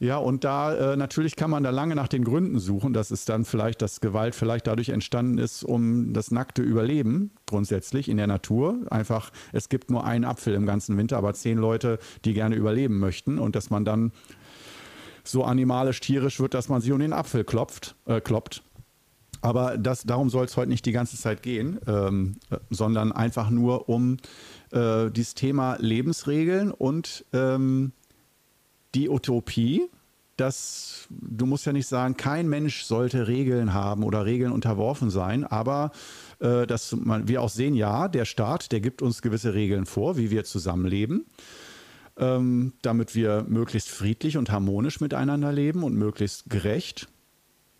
Ja, 0.00 0.16
und 0.18 0.42
da 0.42 0.92
äh, 0.92 0.96
natürlich 0.96 1.36
kann 1.36 1.50
man 1.50 1.62
da 1.62 1.70
lange 1.70 1.94
nach 1.94 2.08
den 2.08 2.24
Gründen 2.24 2.58
suchen, 2.58 2.92
dass 2.92 3.10
es 3.10 3.24
dann 3.24 3.44
vielleicht, 3.44 3.80
dass 3.80 4.00
Gewalt 4.00 4.34
vielleicht 4.34 4.66
dadurch 4.66 4.88
entstanden 4.88 5.38
ist, 5.38 5.62
um 5.62 6.12
das 6.12 6.30
nackte 6.30 6.62
Überleben 6.62 7.30
grundsätzlich 7.46 8.08
in 8.08 8.16
der 8.16 8.26
Natur. 8.26 8.80
Einfach, 8.90 9.30
es 9.52 9.68
gibt 9.68 9.90
nur 9.90 10.04
einen 10.04 10.24
Apfel 10.24 10.54
im 10.54 10.66
ganzen 10.66 10.96
Winter, 10.96 11.16
aber 11.16 11.32
zehn 11.34 11.58
Leute, 11.58 11.98
die 12.24 12.34
gerne 12.34 12.56
überleben 12.56 12.98
möchten 12.98 13.38
und 13.38 13.54
dass 13.54 13.70
man 13.70 13.84
dann 13.84 14.12
so 15.22 15.44
animalisch, 15.44 16.00
tierisch 16.00 16.40
wird, 16.40 16.54
dass 16.54 16.68
man 16.68 16.80
sich 16.80 16.92
um 16.92 16.98
den 16.98 17.12
Apfel 17.12 17.44
klopft, 17.44 17.94
äh, 18.06 18.20
kloppt. 18.20 18.62
Aber 19.40 19.78
das, 19.78 20.04
darum 20.04 20.28
soll 20.28 20.46
es 20.46 20.56
heute 20.56 20.70
nicht 20.70 20.86
die 20.86 20.92
ganze 20.92 21.16
Zeit 21.18 21.42
gehen, 21.42 21.78
ähm, 21.86 22.36
äh, 22.50 22.56
sondern 22.70 23.12
einfach 23.12 23.50
nur 23.50 23.88
um 23.88 24.16
äh, 24.72 25.10
dieses 25.10 25.34
Thema 25.34 25.76
Lebensregeln 25.78 26.70
und 26.72 27.24
ähm, 27.32 27.92
die 28.94 29.08
Utopie, 29.08 29.90
dass 30.36 31.06
du 31.10 31.46
musst 31.46 31.66
ja 31.66 31.72
nicht 31.72 31.86
sagen, 31.86 32.16
kein 32.16 32.48
Mensch 32.48 32.82
sollte 32.82 33.28
Regeln 33.28 33.72
haben 33.72 34.02
oder 34.02 34.24
Regeln 34.24 34.52
unterworfen 34.52 35.10
sein, 35.10 35.44
aber 35.44 35.92
äh, 36.40 36.66
dass 36.66 36.92
man, 36.92 37.28
wir 37.28 37.40
auch 37.42 37.48
sehen, 37.50 37.74
ja, 37.74 38.08
der 38.08 38.24
Staat, 38.24 38.72
der 38.72 38.80
gibt 38.80 39.02
uns 39.02 39.22
gewisse 39.22 39.54
Regeln 39.54 39.86
vor, 39.86 40.16
wie 40.16 40.30
wir 40.30 40.44
zusammenleben, 40.44 41.26
ähm, 42.16 42.72
damit 42.82 43.14
wir 43.14 43.44
möglichst 43.48 43.90
friedlich 43.90 44.36
und 44.36 44.50
harmonisch 44.50 45.00
miteinander 45.00 45.52
leben 45.52 45.84
und 45.84 45.94
möglichst 45.94 46.50
gerecht. 46.50 47.08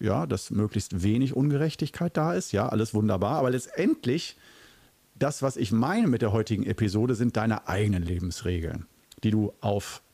ja, 0.01 0.27
dass 0.27 0.51
möglichst 0.51 1.03
wenig 1.03 1.35
Ungerechtigkeit 1.35 2.17
da 2.17 2.35
ist. 2.35 2.53
Ja, 2.53 2.69
alles 2.69 2.95
wunderbar. 2.95 3.39
Aber 3.39 3.51
letztendlich, 3.51 4.37
das, 5.15 5.43
was 5.43 5.57
ich 5.57 5.73
meine 5.73 6.07
mit 6.09 6.23
der 6.23 6.33
heutigen 6.33 6.65
Episode, 6.65 7.15
sind 7.15 7.37
deine 7.37 7.69
eigenen 7.69 8.03
Lebensregeln, 8.03 8.87
die 9.23 9.31
du 9.31 9.53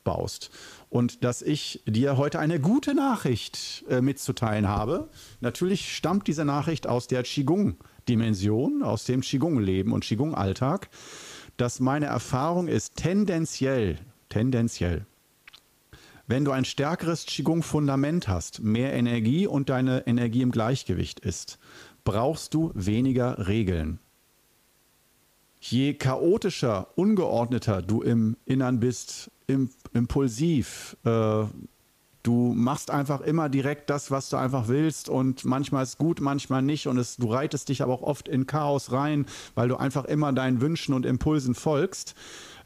aufbaust. 0.00 0.50
Und 0.88 1.24
dass 1.24 1.42
ich 1.42 1.82
dir 1.86 2.16
heute 2.16 2.38
eine 2.38 2.60
gute 2.60 2.94
Nachricht 2.94 3.84
äh, 3.88 4.00
mitzuteilen 4.00 4.68
habe. 4.68 5.08
Natürlich 5.40 5.94
stammt 5.94 6.26
diese 6.26 6.44
Nachricht 6.44 6.86
aus 6.86 7.06
der 7.06 7.22
Qigong-Dimension, 7.22 8.82
aus 8.82 9.04
dem 9.04 9.20
Qigong-Leben 9.20 9.92
und 9.92 10.04
Qigong-Alltag, 10.04 10.88
dass 11.56 11.80
meine 11.80 12.06
Erfahrung 12.06 12.68
ist 12.68 12.96
tendenziell, 12.96 13.98
tendenziell, 14.28 15.06
wenn 16.26 16.44
du 16.44 16.52
ein 16.52 16.64
stärkeres 16.64 17.26
Qigong-Fundament 17.26 18.28
hast, 18.28 18.62
mehr 18.62 18.92
Energie 18.92 19.46
und 19.46 19.68
deine 19.68 20.06
Energie 20.06 20.42
im 20.42 20.52
Gleichgewicht 20.52 21.20
ist, 21.20 21.58
brauchst 22.04 22.54
du 22.54 22.70
weniger 22.74 23.48
Regeln. 23.48 23.98
Je 25.60 25.92
chaotischer, 25.92 26.88
ungeordneter 26.96 27.82
du 27.82 28.00
im 28.00 28.36
Innern 28.46 28.80
bist, 28.80 29.30
impulsiv, 29.92 30.96
äh, 31.04 31.44
du 32.22 32.52
machst 32.54 32.90
einfach 32.90 33.20
immer 33.20 33.48
direkt 33.48 33.88
das, 33.90 34.10
was 34.10 34.28
du 34.28 34.36
einfach 34.36 34.68
willst 34.68 35.08
und 35.08 35.44
manchmal 35.44 35.84
ist 35.84 35.98
gut, 35.98 36.20
manchmal 36.20 36.62
nicht 36.62 36.86
und 36.86 36.98
es, 36.98 37.16
du 37.16 37.28
reitest 37.32 37.68
dich 37.68 37.82
aber 37.82 37.92
auch 37.92 38.02
oft 38.02 38.28
in 38.28 38.46
Chaos 38.46 38.92
rein, 38.92 39.26
weil 39.54 39.68
du 39.68 39.76
einfach 39.76 40.04
immer 40.04 40.32
deinen 40.32 40.60
Wünschen 40.60 40.94
und 40.94 41.06
Impulsen 41.06 41.54
folgst 41.54 42.14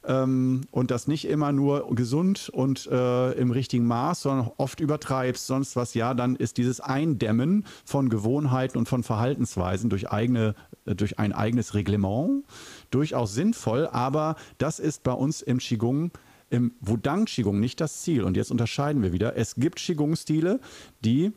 ähm, 0.06 0.62
und 0.70 0.90
das 0.90 1.06
nicht 1.06 1.26
immer 1.28 1.52
nur 1.52 1.94
gesund 1.94 2.48
und 2.48 2.86
äh, 2.86 3.32
im 3.32 3.50
richtigen 3.52 3.86
Maß, 3.86 4.22
sondern 4.22 4.50
oft 4.56 4.80
übertreibst, 4.80 5.46
sonst 5.46 5.76
was, 5.76 5.94
ja, 5.94 6.14
dann 6.14 6.34
ist 6.36 6.58
dieses 6.58 6.80
Eindämmen 6.80 7.64
von 7.84 8.08
Gewohnheiten 8.08 8.76
und 8.76 8.88
von 8.88 9.02
Verhaltensweisen 9.04 9.88
durch, 9.88 10.10
eigene, 10.10 10.54
äh, 10.84 10.96
durch 10.96 11.18
ein 11.18 11.32
eigenes 11.32 11.74
Reglement 11.74 12.44
durchaus 12.90 13.34
sinnvoll, 13.34 13.88
aber 13.90 14.34
das 14.58 14.80
ist 14.80 15.04
bei 15.04 15.12
uns 15.12 15.42
im 15.42 15.58
Qigong 15.58 16.10
im 16.54 16.72
Wudang 16.80 17.24
Qigong 17.24 17.58
nicht 17.58 17.80
das 17.80 18.02
Ziel. 18.02 18.22
Und 18.22 18.36
jetzt 18.36 18.52
unterscheiden 18.52 19.02
wir 19.02 19.12
wieder. 19.12 19.36
Es 19.36 19.56
gibt 19.56 19.78
Qigong-Stile, 19.78 20.60
die 21.04 21.32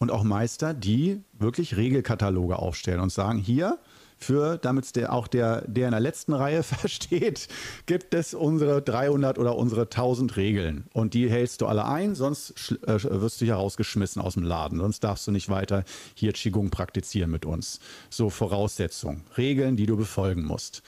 und 0.00 0.10
auch 0.10 0.22
Meister, 0.22 0.74
die 0.74 1.22
wirklich 1.32 1.76
Regelkataloge 1.76 2.58
aufstellen 2.58 3.00
und 3.00 3.10
sagen, 3.10 3.38
hier 3.38 3.78
für, 4.18 4.58
damit 4.58 4.96
der, 4.96 5.12
auch 5.12 5.28
der, 5.28 5.62
der 5.66 5.86
in 5.86 5.92
der 5.92 6.00
letzten 6.00 6.34
Reihe 6.34 6.62
versteht, 6.62 7.48
gibt 7.86 8.12
es 8.12 8.34
unsere 8.34 8.82
300 8.82 9.38
oder 9.38 9.56
unsere 9.56 9.82
1000 9.82 10.36
Regeln. 10.36 10.84
Und 10.92 11.14
die 11.14 11.30
hältst 11.30 11.62
du 11.62 11.66
alle 11.66 11.86
ein, 11.86 12.14
sonst 12.14 12.72
äh, 12.86 13.02
wirst 13.02 13.40
du 13.40 13.46
hier 13.46 13.54
rausgeschmissen 13.54 14.20
aus 14.20 14.34
dem 14.34 14.42
Laden. 14.42 14.78
Sonst 14.78 15.00
darfst 15.04 15.26
du 15.26 15.30
nicht 15.30 15.48
weiter 15.48 15.84
hier 16.14 16.32
Qigong 16.32 16.70
praktizieren 16.70 17.30
mit 17.30 17.46
uns. 17.46 17.80
So 18.10 18.28
Voraussetzungen, 18.28 19.24
Regeln, 19.38 19.76
die 19.76 19.86
du 19.86 19.96
befolgen 19.96 20.44
musst. 20.44 20.82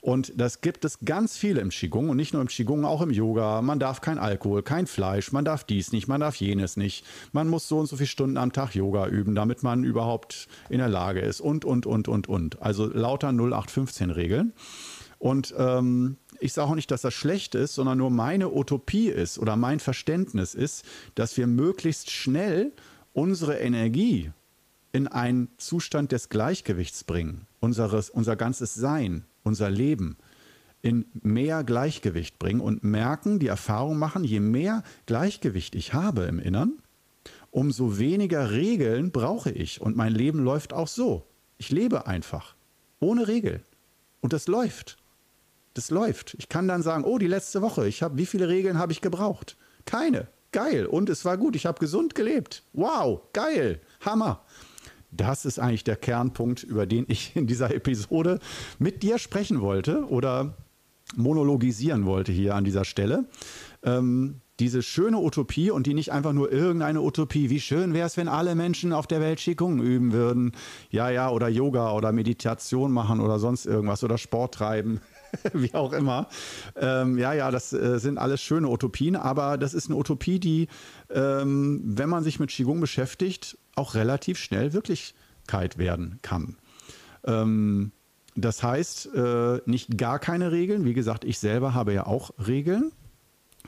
Und 0.00 0.32
das 0.36 0.60
gibt 0.60 0.84
es 0.84 1.00
ganz 1.04 1.36
viele 1.36 1.60
im 1.60 1.70
Qigong 1.70 2.08
und 2.08 2.16
nicht 2.16 2.32
nur 2.32 2.42
im 2.42 2.48
Qigong, 2.48 2.84
auch 2.84 3.02
im 3.02 3.10
Yoga. 3.10 3.62
Man 3.62 3.80
darf 3.80 4.00
kein 4.00 4.18
Alkohol, 4.18 4.62
kein 4.62 4.86
Fleisch, 4.86 5.32
man 5.32 5.44
darf 5.44 5.64
dies 5.64 5.90
nicht, 5.92 6.06
man 6.06 6.20
darf 6.20 6.36
jenes 6.36 6.76
nicht. 6.76 7.04
Man 7.32 7.48
muss 7.48 7.68
so 7.68 7.78
und 7.78 7.86
so 7.86 7.96
viele 7.96 8.06
Stunden 8.06 8.36
am 8.36 8.52
Tag 8.52 8.74
Yoga 8.74 9.08
üben, 9.08 9.34
damit 9.34 9.62
man 9.62 9.82
überhaupt 9.82 10.48
in 10.68 10.78
der 10.78 10.88
Lage 10.88 11.20
ist 11.20 11.40
und, 11.40 11.64
und, 11.64 11.84
und, 11.86 12.06
und, 12.06 12.28
und. 12.28 12.62
Also 12.62 12.86
lauter 12.86 13.28
0815 13.28 14.10
Regeln. 14.10 14.52
Und 15.18 15.52
ähm, 15.58 16.16
ich 16.38 16.52
sage 16.52 16.70
auch 16.70 16.74
nicht, 16.76 16.90
dass 16.92 17.02
das 17.02 17.14
schlecht 17.14 17.56
ist, 17.56 17.74
sondern 17.74 17.98
nur 17.98 18.10
meine 18.10 18.52
Utopie 18.52 19.08
ist 19.08 19.38
oder 19.38 19.56
mein 19.56 19.80
Verständnis 19.80 20.54
ist, 20.54 20.84
dass 21.16 21.36
wir 21.36 21.48
möglichst 21.48 22.10
schnell 22.10 22.72
unsere 23.12 23.58
Energie 23.58 24.30
in 24.92 25.08
einen 25.08 25.48
Zustand 25.58 26.12
des 26.12 26.28
Gleichgewichts 26.28 27.04
bringen, 27.04 27.46
unseres, 27.60 28.10
unser 28.10 28.36
ganzes 28.36 28.74
Sein, 28.74 29.24
unser 29.48 29.70
Leben 29.70 30.16
in 30.80 31.06
mehr 31.12 31.64
Gleichgewicht 31.64 32.38
bringen 32.38 32.60
und 32.60 32.84
merken, 32.84 33.40
die 33.40 33.48
Erfahrung 33.48 33.98
machen, 33.98 34.22
je 34.22 34.40
mehr 34.40 34.84
Gleichgewicht 35.06 35.74
ich 35.74 35.92
habe 35.92 36.22
im 36.22 36.38
Innern, 36.38 36.78
umso 37.50 37.98
weniger 37.98 38.52
Regeln 38.52 39.10
brauche 39.10 39.50
ich. 39.50 39.80
Und 39.80 39.96
mein 39.96 40.14
Leben 40.14 40.44
läuft 40.44 40.72
auch 40.72 40.86
so. 40.86 41.26
Ich 41.56 41.70
lebe 41.70 42.06
einfach, 42.06 42.54
ohne 43.00 43.26
Regeln. 43.26 43.62
Und 44.20 44.32
das 44.32 44.46
läuft. 44.46 44.96
Das 45.74 45.90
läuft. 45.90 46.34
Ich 46.38 46.48
kann 46.48 46.68
dann 46.68 46.82
sagen, 46.82 47.04
oh, 47.04 47.18
die 47.18 47.26
letzte 47.26 47.62
Woche, 47.62 47.88
ich 47.88 48.02
habe, 48.02 48.16
wie 48.16 48.26
viele 48.26 48.48
Regeln 48.48 48.78
habe 48.78 48.92
ich 48.92 49.00
gebraucht? 49.00 49.56
Keine. 49.84 50.28
Geil. 50.52 50.86
Und 50.86 51.10
es 51.10 51.24
war 51.24 51.36
gut. 51.36 51.56
Ich 51.56 51.66
habe 51.66 51.78
gesund 51.78 52.14
gelebt. 52.14 52.62
Wow. 52.72 53.20
Geil. 53.32 53.80
Hammer. 54.00 54.44
Das 55.10 55.44
ist 55.44 55.58
eigentlich 55.58 55.84
der 55.84 55.96
Kernpunkt, 55.96 56.62
über 56.62 56.86
den 56.86 57.04
ich 57.08 57.34
in 57.34 57.46
dieser 57.46 57.74
Episode 57.74 58.38
mit 58.78 59.02
dir 59.02 59.18
sprechen 59.18 59.60
wollte 59.60 60.06
oder 60.08 60.56
monologisieren 61.16 62.04
wollte 62.04 62.32
hier 62.32 62.54
an 62.54 62.64
dieser 62.64 62.84
Stelle. 62.84 63.24
Ähm, 63.82 64.40
diese 64.60 64.82
schöne 64.82 65.18
Utopie 65.18 65.70
und 65.70 65.86
die 65.86 65.94
nicht 65.94 66.12
einfach 66.12 66.32
nur 66.32 66.50
irgendeine 66.50 67.00
Utopie. 67.00 67.48
Wie 67.48 67.60
schön 67.60 67.94
wäre 67.94 68.06
es, 68.06 68.16
wenn 68.16 68.28
alle 68.28 68.54
Menschen 68.54 68.92
auf 68.92 69.06
der 69.06 69.20
Welt 69.20 69.38
Qigong 69.38 69.80
üben 69.80 70.12
würden. 70.12 70.52
Ja, 70.90 71.10
ja, 71.10 71.30
oder 71.30 71.48
Yoga 71.48 71.92
oder 71.92 72.10
Meditation 72.12 72.90
machen 72.90 73.20
oder 73.20 73.38
sonst 73.38 73.66
irgendwas 73.66 74.02
oder 74.02 74.18
Sport 74.18 74.54
treiben. 74.54 75.00
wie 75.52 75.74
auch 75.74 75.92
immer. 75.92 76.28
Ähm, 76.76 77.18
ja, 77.18 77.32
ja, 77.32 77.50
das 77.50 77.72
äh, 77.72 77.98
sind 77.98 78.18
alles 78.18 78.42
schöne 78.42 78.68
Utopien, 78.68 79.16
aber 79.16 79.58
das 79.58 79.74
ist 79.74 79.86
eine 79.86 79.96
Utopie, 79.96 80.38
die, 80.38 80.68
ähm, 81.10 81.80
wenn 81.84 82.08
man 82.08 82.24
sich 82.24 82.40
mit 82.40 82.50
Qigong 82.50 82.80
beschäftigt, 82.80 83.58
auch 83.74 83.94
relativ 83.94 84.38
schnell 84.38 84.72
Wirklichkeit 84.72 85.78
werden 85.78 86.18
kann. 86.22 86.56
Ähm, 87.24 87.92
das 88.34 88.62
heißt, 88.62 89.14
äh, 89.14 89.60
nicht 89.66 89.98
gar 89.98 90.18
keine 90.18 90.52
Regeln. 90.52 90.84
Wie 90.84 90.94
gesagt, 90.94 91.24
ich 91.24 91.38
selber 91.38 91.74
habe 91.74 91.92
ja 91.92 92.06
auch 92.06 92.30
Regeln 92.46 92.92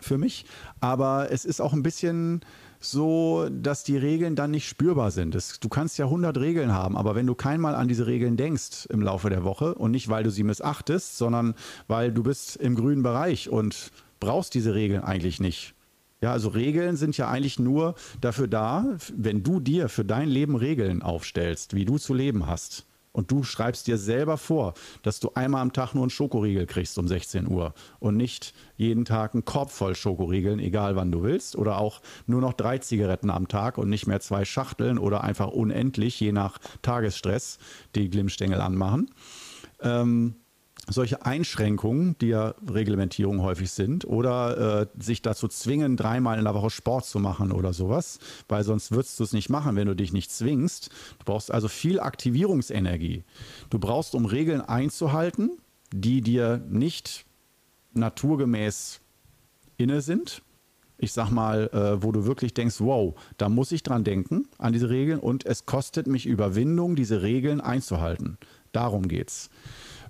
für 0.01 0.19
mich, 0.19 0.45
aber 0.81 1.29
es 1.31 1.45
ist 1.45 1.61
auch 1.61 1.73
ein 1.73 1.83
bisschen 1.83 2.41
so, 2.81 3.49
dass 3.51 3.85
die 3.85 3.99
Regeln 3.99 4.35
dann 4.37 4.51
nicht 4.51 4.67
spürbar 4.67 5.11
sind. 5.11 5.35
Das, 5.35 5.61
du 5.61 5.69
kannst 5.69 5.99
ja 5.99 6.07
100 6.07 6.39
Regeln 6.39 6.73
haben, 6.73 6.97
aber 6.97 7.15
wenn 7.15 7.27
du 7.27 7.35
keinmal 7.35 7.75
an 7.75 7.89
diese 7.89 8.07
Regeln 8.07 8.37
denkst 8.37 8.87
im 8.87 9.03
Laufe 9.03 9.29
der 9.29 9.45
Woche 9.45 9.75
und 9.75 9.91
nicht, 9.91 10.09
weil 10.09 10.25
du 10.25 10.31
sie 10.31 10.45
missachtest, 10.45 11.19
sondern 11.19 11.55
weil 11.89 12.11
du 12.11 12.23
bist 12.23 12.57
im 12.57 12.75
grünen 12.75 13.03
Bereich 13.03 13.51
und 13.51 13.91
brauchst 14.19 14.55
diese 14.55 14.75
Regeln 14.75 15.03
eigentlich 15.03 15.41
nicht. 15.41 15.75
Ja, 16.23 16.33
also 16.33 16.51
Regeln 16.51 16.97
sind 16.97 17.17
ja 17.17 17.29
eigentlich 17.29 17.59
nur 17.59 17.95
dafür 18.21 18.47
da, 18.47 18.85
wenn 19.15 19.43
du 19.43 19.59
dir 19.61 19.89
für 19.89 20.05
dein 20.05 20.29
Leben 20.29 20.55
Regeln 20.55 21.03
aufstellst, 21.03 21.75
wie 21.75 21.87
du 21.87 21.99
zu 21.99 22.13
leben 22.13 22.47
hast. 22.47 22.87
Und 23.13 23.31
du 23.31 23.43
schreibst 23.43 23.87
dir 23.87 23.99
selber 23.99 24.39
vor, 24.39 24.75
dass 25.03 25.19
du 25.19 25.33
einmal 25.35 25.63
am 25.63 25.73
Tag 25.73 25.95
nur 25.95 26.05
einen 26.05 26.11
Schokoriegel 26.11 26.67
kriegst 26.67 26.97
um 26.99 27.09
16 27.09 27.49
Uhr 27.49 27.75
und 27.99 28.17
nicht 28.17 28.55
jeden 28.77 29.05
Tag 29.05 29.35
einen 29.35 29.45
Korb 29.45 29.71
voll 29.71 29.97
Schokoriegeln, 29.97 30.61
egal 30.61 30.95
wann 30.95 31.11
du 31.11 31.23
willst. 31.23 31.57
Oder 31.57 31.79
auch 31.79 32.01
nur 32.27 32.41
noch 32.41 32.53
drei 32.53 32.79
Zigaretten 32.79 33.31
am 33.31 33.49
Tag 33.49 33.79
und 33.79 33.89
nicht 33.89 34.07
mehr 34.07 34.21
zwei 34.21 34.45
Schachteln 34.45 34.99
oder 34.99 35.25
einfach 35.25 35.49
unendlich, 35.49 36.21
je 36.21 36.33
nach 36.33 36.59
Tagesstress, 36.83 37.59
die 37.97 38.11
Glimmstängel 38.11 38.61
anmachen. 38.61 39.11
Ähm, 39.81 40.37
solche 40.89 41.25
Einschränkungen, 41.25 42.17
die 42.21 42.29
ja 42.29 42.55
Reglementierung 42.69 43.43
häufig 43.43 43.71
sind, 43.71 44.05
oder 44.05 44.83
äh, 44.83 44.87
sich 45.03 45.23
dazu 45.23 45.49
zwingen, 45.49 45.97
dreimal 45.97 46.39
in 46.39 46.45
der 46.45 46.55
Woche 46.55 46.71
Sport 46.71 47.05
zu 47.05 47.19
machen 47.19 47.53
oder 47.53 47.73
sowas, 47.73 48.19
weil 48.49 48.65
sonst 48.65 48.91
würdest 48.91 49.19
du 49.21 49.25
es 49.25 49.33
nicht 49.33 49.51
machen, 49.51 49.77
wenn 49.77 49.87
du 49.87 49.95
dich 49.95 50.13
nicht 50.13 50.31
zwingst. 50.31 50.91
Du 51.19 51.25
brauchst 51.25 51.51
also 51.51 51.69
viel 51.69 52.01
Aktivierungsenergie. 52.01 53.25
Du 53.69 53.79
brauchst, 53.79 54.15
um 54.15 54.25
Regeln 54.25 54.61
einzuhalten, 54.61 55.59
die 55.93 56.21
dir 56.21 56.65
nicht 56.69 57.25
naturgemäß 57.93 59.01
inne 59.77 60.01
sind. 60.01 60.43
Ich 60.99 61.13
sag 61.13 61.31
mal, 61.31 61.71
äh, 61.73 62.03
wo 62.03 62.13
du 62.13 62.27
wirklich 62.27 62.53
denkst, 62.53 62.77
wow, 62.81 63.15
da 63.39 63.49
muss 63.49 63.73
ich 63.73 63.83
dran 63.83 64.05
denken, 64.05 64.49
an 64.59 64.75
diese 64.75 64.91
Regeln, 64.91 65.19
und 65.19 65.47
es 65.47 65.65
kostet 65.65 66.07
mich 66.07 66.27
Überwindung, 66.27 66.95
diese 66.95 67.23
Regeln 67.23 67.61
einzuhalten. 67.61 68.37
Darum 68.73 69.09
geht's 69.09 69.51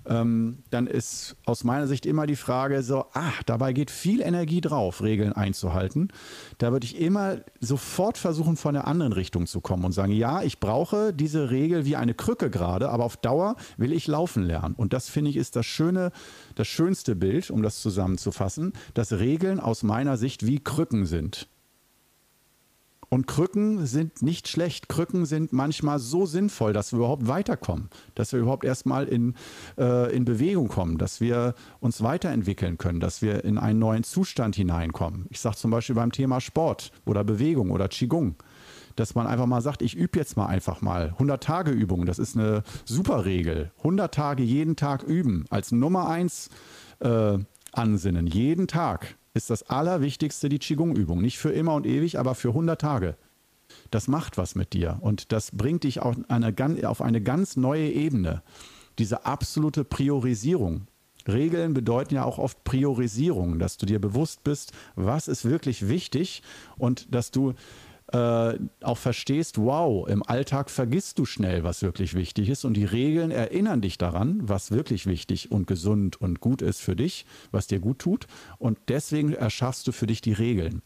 ähm, 0.05 0.59
dann 0.69 0.87
ist 0.87 1.35
aus 1.45 1.63
meiner 1.63 1.87
Sicht 1.87 2.05
immer 2.05 2.25
die 2.25 2.35
Frage 2.35 2.83
so, 2.83 3.05
ach, 3.13 3.43
dabei 3.43 3.73
geht 3.73 3.91
viel 3.91 4.21
Energie 4.21 4.61
drauf, 4.61 5.01
Regeln 5.01 5.33
einzuhalten. 5.33 6.09
Da 6.57 6.71
würde 6.71 6.85
ich 6.85 6.99
immer 6.99 7.37
sofort 7.59 8.17
versuchen, 8.17 8.57
von 8.57 8.73
der 8.73 8.87
anderen 8.87 9.13
Richtung 9.13 9.47
zu 9.47 9.61
kommen 9.61 9.85
und 9.85 9.91
sagen, 9.91 10.11
ja, 10.11 10.41
ich 10.41 10.59
brauche 10.59 11.13
diese 11.13 11.51
Regel 11.51 11.85
wie 11.85 11.95
eine 11.95 12.13
Krücke 12.13 12.49
gerade, 12.49 12.89
aber 12.89 13.05
auf 13.05 13.17
Dauer 13.17 13.55
will 13.77 13.93
ich 13.93 14.07
laufen 14.07 14.43
lernen. 14.43 14.75
Und 14.75 14.93
das 14.93 15.09
finde 15.09 15.29
ich 15.29 15.37
ist 15.37 15.55
das 15.55 15.65
schöne, 15.65 16.11
das 16.55 16.67
schönste 16.67 17.15
Bild, 17.15 17.51
um 17.51 17.61
das 17.61 17.81
zusammenzufassen, 17.81 18.73
dass 18.93 19.13
Regeln 19.13 19.59
aus 19.59 19.83
meiner 19.83 20.17
Sicht 20.17 20.45
wie 20.45 20.59
Krücken 20.59 21.05
sind. 21.05 21.47
Und 23.13 23.27
Krücken 23.27 23.85
sind 23.85 24.21
nicht 24.21 24.47
schlecht. 24.47 24.87
Krücken 24.87 25.25
sind 25.25 25.51
manchmal 25.51 25.99
so 25.99 26.25
sinnvoll, 26.25 26.71
dass 26.71 26.93
wir 26.93 26.99
überhaupt 26.99 27.27
weiterkommen, 27.27 27.89
dass 28.15 28.31
wir 28.31 28.39
überhaupt 28.39 28.63
erstmal 28.63 29.05
in, 29.05 29.35
äh, 29.77 30.15
in 30.15 30.23
Bewegung 30.23 30.69
kommen, 30.69 30.97
dass 30.97 31.19
wir 31.19 31.53
uns 31.81 32.01
weiterentwickeln 32.01 32.77
können, 32.77 33.01
dass 33.01 33.21
wir 33.21 33.43
in 33.43 33.57
einen 33.57 33.79
neuen 33.79 34.05
Zustand 34.05 34.55
hineinkommen. 34.55 35.25
Ich 35.29 35.41
sage 35.41 35.57
zum 35.57 35.71
Beispiel 35.71 35.93
beim 35.95 36.13
Thema 36.13 36.39
Sport 36.39 36.93
oder 37.05 37.25
Bewegung 37.25 37.71
oder 37.71 37.89
Qigong. 37.89 38.35
dass 38.95 39.15
man 39.15 39.25
einfach 39.25 39.45
mal 39.45 39.61
sagt, 39.61 39.81
ich 39.81 39.95
übe 39.95 40.19
jetzt 40.19 40.35
mal 40.35 40.47
einfach 40.47 40.81
mal 40.81 41.09
100 41.11 41.41
Tage 41.41 41.71
Übung. 41.71 42.05
Das 42.05 42.19
ist 42.19 42.37
eine 42.37 42.63
super 42.85 43.25
Regel. 43.25 43.71
100 43.79 44.13
Tage 44.13 44.43
jeden 44.43 44.75
Tag 44.75 45.03
üben 45.03 45.45
als 45.49 45.71
Nummer 45.71 46.09
eins 46.09 46.49
äh, 46.99 47.37
ansinnen. 47.71 48.27
Jeden 48.27 48.67
Tag 48.67 49.15
ist 49.33 49.49
das 49.49 49.63
Allerwichtigste 49.63 50.49
die 50.49 50.59
Qigong-Übung. 50.59 51.21
Nicht 51.21 51.37
für 51.37 51.51
immer 51.51 51.73
und 51.75 51.85
ewig, 51.85 52.19
aber 52.19 52.35
für 52.35 52.49
100 52.49 52.79
Tage. 52.79 53.17
Das 53.89 54.07
macht 54.07 54.37
was 54.37 54.55
mit 54.55 54.73
dir 54.73 54.97
und 55.01 55.31
das 55.31 55.51
bringt 55.51 55.83
dich 55.83 56.01
auf 56.01 56.17
eine, 56.27 56.53
auf 56.89 57.01
eine 57.01 57.21
ganz 57.21 57.55
neue 57.55 57.89
Ebene. 57.89 58.43
Diese 58.99 59.25
absolute 59.25 59.83
Priorisierung. 59.83 60.87
Regeln 61.27 61.73
bedeuten 61.73 62.15
ja 62.15 62.25
auch 62.25 62.39
oft 62.39 62.63
Priorisierung, 62.63 63.59
dass 63.59 63.77
du 63.77 63.85
dir 63.85 64.01
bewusst 64.01 64.43
bist, 64.43 64.73
was 64.95 65.27
ist 65.27 65.45
wirklich 65.45 65.87
wichtig 65.87 66.41
und 66.77 67.13
dass 67.13 67.31
du 67.31 67.53
äh, 68.11 68.59
auch 68.81 68.97
verstehst, 68.97 69.57
wow, 69.57 70.07
im 70.07 70.23
Alltag 70.23 70.69
vergisst 70.69 71.19
du 71.19 71.25
schnell, 71.25 71.63
was 71.63 71.81
wirklich 71.81 72.13
wichtig 72.13 72.49
ist 72.49 72.65
und 72.65 72.75
die 72.75 72.85
Regeln 72.85 73.31
erinnern 73.31 73.81
dich 73.81 73.97
daran, 73.97 74.41
was 74.43 74.71
wirklich 74.71 75.05
wichtig 75.05 75.51
und 75.51 75.67
gesund 75.67 76.19
und 76.19 76.41
gut 76.41 76.61
ist 76.61 76.81
für 76.81 76.95
dich, 76.95 77.25
was 77.51 77.67
dir 77.67 77.79
gut 77.79 77.99
tut 77.99 78.27
und 78.57 78.77
deswegen 78.87 79.33
erschaffst 79.33 79.87
du 79.87 79.91
für 79.91 80.07
dich 80.07 80.21
die 80.21 80.33
Regeln. 80.33 80.81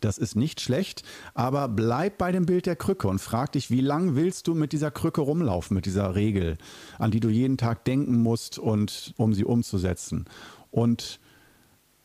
Das 0.00 0.18
ist 0.18 0.36
nicht 0.36 0.60
schlecht, 0.60 1.02
aber 1.34 1.68
bleib 1.68 2.18
bei 2.18 2.32
dem 2.32 2.46
Bild 2.46 2.66
der 2.66 2.76
Krücke 2.76 3.08
und 3.08 3.20
frag 3.20 3.52
dich, 3.52 3.70
wie 3.70 3.80
lang 3.80 4.14
willst 4.14 4.48
du 4.48 4.54
mit 4.54 4.72
dieser 4.72 4.90
Krücke 4.90 5.20
rumlaufen, 5.20 5.74
mit 5.74 5.86
dieser 5.86 6.14
Regel, 6.14 6.58
an 6.98 7.10
die 7.10 7.20
du 7.20 7.28
jeden 7.28 7.56
Tag 7.58 7.84
denken 7.84 8.22
musst 8.22 8.58
und 8.58 9.14
um 9.16 9.34
sie 9.34 9.44
umzusetzen. 9.44 10.24
Und 10.70 11.20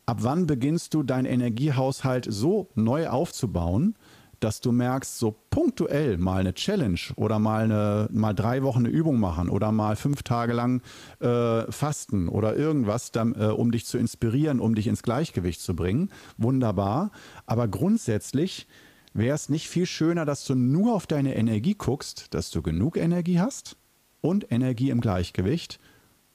ab 0.06 0.17
wann 0.21 0.47
beginnst 0.47 0.93
du 0.93 1.04
deinen 1.04 1.26
Energiehaushalt 1.26 2.28
so 2.30 2.69
neu 2.76 3.08
aufzubauen, 3.08 3.95
dass 4.39 4.62
du 4.62 4.71
merkst, 4.71 5.17
so 5.17 5.36
punktuell 5.50 6.17
mal 6.17 6.39
eine 6.39 6.54
Challenge 6.54 7.00
oder 7.15 7.39
mal, 7.39 7.63
eine, 7.63 8.08
mal 8.12 8.34
drei 8.34 8.63
Wochen 8.63 8.86
eine 8.86 8.89
Übung 8.89 9.19
machen 9.19 9.50
oder 9.50 9.71
mal 9.71 9.95
fünf 9.95 10.23
Tage 10.23 10.54
lang 10.54 10.82
äh, 11.19 11.71
fasten 11.71 12.30
oder 12.30 12.56
irgendwas, 12.56 13.12
dann, 13.12 13.34
äh, 13.34 13.45
um 13.45 13.71
dich 13.71 13.86
zu 13.86 13.97
inspirieren, 13.97 14.60
um 14.60 14.76
dich 14.76 14.88
ins 14.88 15.04
Gleichgewicht 15.04 15.62
zu 15.62 15.76
bringen. 15.76 16.12
Wunderbar. 16.38 17.12
Aber 17.45 17.67
grundsätzlich 17.67 18.67
wäre 19.13 19.36
es 19.36 19.50
nicht 19.50 19.69
viel 19.69 19.86
schöner, 19.86 20.26
dass 20.26 20.45
du 20.45 20.56
nur 20.56 20.93
auf 20.93 21.08
deine 21.08 21.36
Energie 21.36 21.76
guckst, 21.76 22.34
dass 22.34 22.52
du 22.52 22.62
genug 22.62 22.97
Energie 22.97 23.39
hast 23.39 23.78
und 24.21 24.52
Energie 24.52 24.89
im 24.89 25.02
Gleichgewicht 25.02 25.80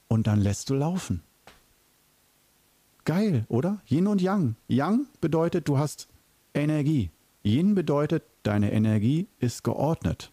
und 0.08 0.26
dann 0.26 0.40
lässt 0.40 0.70
du 0.70 0.74
laufen. 0.74 1.22
Geil, 3.04 3.44
oder? 3.48 3.80
Yin 3.88 4.06
und 4.06 4.22
Yang. 4.22 4.56
Yang 4.68 5.06
bedeutet, 5.20 5.68
du 5.68 5.78
hast 5.78 6.08
Energie. 6.54 7.10
Yin 7.44 7.74
bedeutet, 7.74 8.24
deine 8.44 8.72
Energie 8.72 9.28
ist 9.38 9.64
geordnet. 9.64 10.32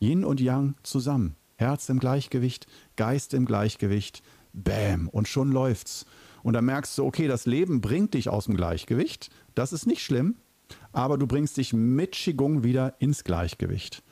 Yin 0.00 0.24
und 0.24 0.40
Yang 0.40 0.74
zusammen. 0.82 1.36
Herz 1.56 1.88
im 1.88 2.00
Gleichgewicht, 2.00 2.66
Geist 2.96 3.34
im 3.34 3.46
Gleichgewicht. 3.46 4.22
Bäm. 4.52 5.08
Und 5.08 5.28
schon 5.28 5.52
läuft's. 5.52 6.04
Und 6.42 6.54
dann 6.54 6.64
merkst 6.64 6.98
du, 6.98 7.04
okay, 7.04 7.28
das 7.28 7.46
Leben 7.46 7.80
bringt 7.80 8.14
dich 8.14 8.28
aus 8.28 8.46
dem 8.46 8.56
Gleichgewicht. 8.56 9.30
Das 9.54 9.72
ist 9.72 9.86
nicht 9.86 10.02
schlimm. 10.02 10.36
Aber 10.92 11.16
du 11.18 11.26
bringst 11.26 11.56
dich 11.56 11.72
mit 11.72 12.12
Qigong 12.12 12.64
wieder 12.64 12.96
ins 12.98 13.24
Gleichgewicht. 13.24 14.02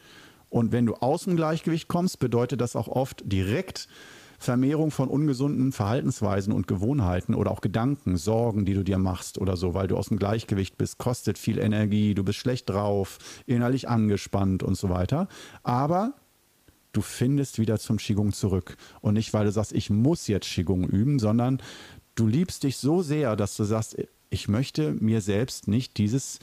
Und 0.49 0.73
wenn 0.73 0.87
du 0.87 0.95
aus 0.95 1.25
dem 1.25 1.37
Gleichgewicht 1.37 1.88
kommst, 1.88 2.19
bedeutet 2.19 2.61
das 2.61 2.77
auch 2.77 2.88
oft 2.88 3.23
direkt 3.25 3.88
Vermehrung 4.40 4.90
von 4.90 5.09
ungesunden 5.09 5.70
Verhaltensweisen 5.70 6.55
und 6.55 6.66
Gewohnheiten 6.66 7.35
oder 7.35 7.50
auch 7.50 7.61
Gedanken, 7.61 8.16
Sorgen, 8.16 8.64
die 8.64 8.72
du 8.72 8.83
dir 8.83 8.96
machst 8.96 9.37
oder 9.37 9.57
so, 9.57 9.74
weil 9.74 9.87
du 9.87 9.98
aus 9.98 10.09
dem 10.09 10.18
Gleichgewicht 10.18 10.79
bist, 10.79 10.96
kostet 10.96 11.37
viel 11.37 11.59
Energie, 11.59 12.14
du 12.14 12.24
bist 12.24 12.38
schlecht 12.38 12.70
drauf, 12.70 13.18
innerlich 13.46 13.88
angespannt 13.88 14.62
und 14.62 14.76
so 14.76 14.88
weiter. 14.88 15.29
Aber 15.62 16.14
du 16.92 17.03
findest 17.03 17.59
wieder 17.59 17.79
zum 17.79 17.98
Qigong 17.98 18.33
zurück. 18.33 18.79
Und 19.03 19.14
nicht, 19.14 19.35
weil 19.35 19.44
du 19.44 19.53
sagst, 19.53 19.72
ich 19.72 19.90
muss 19.90 20.26
jetzt 20.26 20.48
Qigong 20.48 20.85
üben, 20.85 21.18
sondern 21.18 21.62
du 22.14 22.26
liebst 22.26 22.62
dich 22.62 22.79
so 22.79 23.03
sehr, 23.03 23.37
dass 23.37 23.59
du 23.59 23.64
sagst, 23.64 23.96
ich 24.31 24.48
möchte 24.48 24.92
mir 24.92 25.20
selbst 25.20 25.68
nicht 25.68 25.98
dieses 25.98 26.38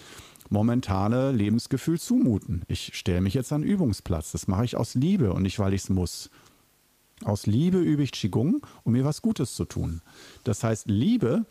momentane 0.50 1.32
Lebensgefühl 1.32 2.00
zumuten. 2.00 2.62
Ich 2.68 2.92
stelle 2.94 3.22
mich 3.22 3.34
jetzt 3.34 3.52
an 3.52 3.64
den 3.64 3.72
Übungsplatz. 3.72 4.34
Das 4.34 4.48
mache 4.48 4.66
ich 4.66 4.78
aus 4.78 4.94
Liebe 4.94 5.34
und 5.34 5.42
nicht, 5.42 5.58
weil 5.58 5.74
ich 5.74 5.82
es 5.82 5.90
muss. 5.90 6.30
Aus 7.24 7.48
Liebe 7.48 7.80
übe 7.80 8.04
ich 8.04 8.12
Qigong, 8.12 8.66
um 8.84 8.94
mir 8.94 9.06
was 9.06 9.22
Gutes 9.22 9.56
zu 9.56 9.66
tun. 9.66 10.02
Das 10.44 10.64
heißt, 10.64 10.88
Liebe 10.88 11.46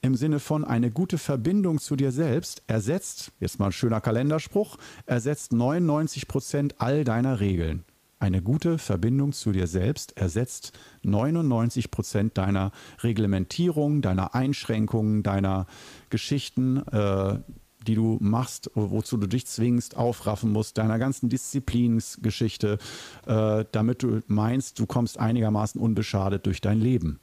im 0.00 0.16
Sinne 0.16 0.40
von 0.40 0.64
eine 0.64 0.90
gute 0.90 1.16
Verbindung 1.16 1.78
zu 1.78 1.94
dir 1.96 2.10
selbst 2.10 2.62
ersetzt, 2.66 3.30
jetzt 3.38 3.58
mal 3.60 3.66
ein 3.66 3.72
schöner 3.72 4.00
Kalenderspruch, 4.00 4.76
ersetzt 5.06 5.52
99 5.52 6.26
Prozent 6.26 6.74
all 6.78 7.04
deiner 7.04 7.38
Regeln. 7.38 7.84
Eine 8.18 8.40
gute 8.40 8.78
Verbindung 8.78 9.32
zu 9.32 9.50
dir 9.50 9.66
selbst 9.66 10.16
ersetzt 10.16 10.78
99 11.02 11.90
Prozent 11.90 12.38
deiner 12.38 12.70
Reglementierung, 13.02 14.00
deiner 14.00 14.34
Einschränkungen, 14.34 15.22
deiner 15.22 15.66
Geschichten, 16.08 16.78
äh, 16.88 17.38
die 17.86 17.94
du 17.94 18.18
machst, 18.20 18.70
wozu 18.74 19.16
du 19.16 19.26
dich 19.26 19.46
zwingst, 19.46 19.96
aufraffen 19.96 20.52
musst, 20.52 20.78
deiner 20.78 20.98
ganzen 20.98 21.28
Disziplinsgeschichte, 21.28 22.78
äh, 23.26 23.64
damit 23.72 24.02
du 24.02 24.20
meinst, 24.26 24.78
du 24.78 24.86
kommst 24.86 25.18
einigermaßen 25.18 25.80
unbeschadet 25.80 26.46
durch 26.46 26.60
dein 26.60 26.80
Leben. 26.80 27.20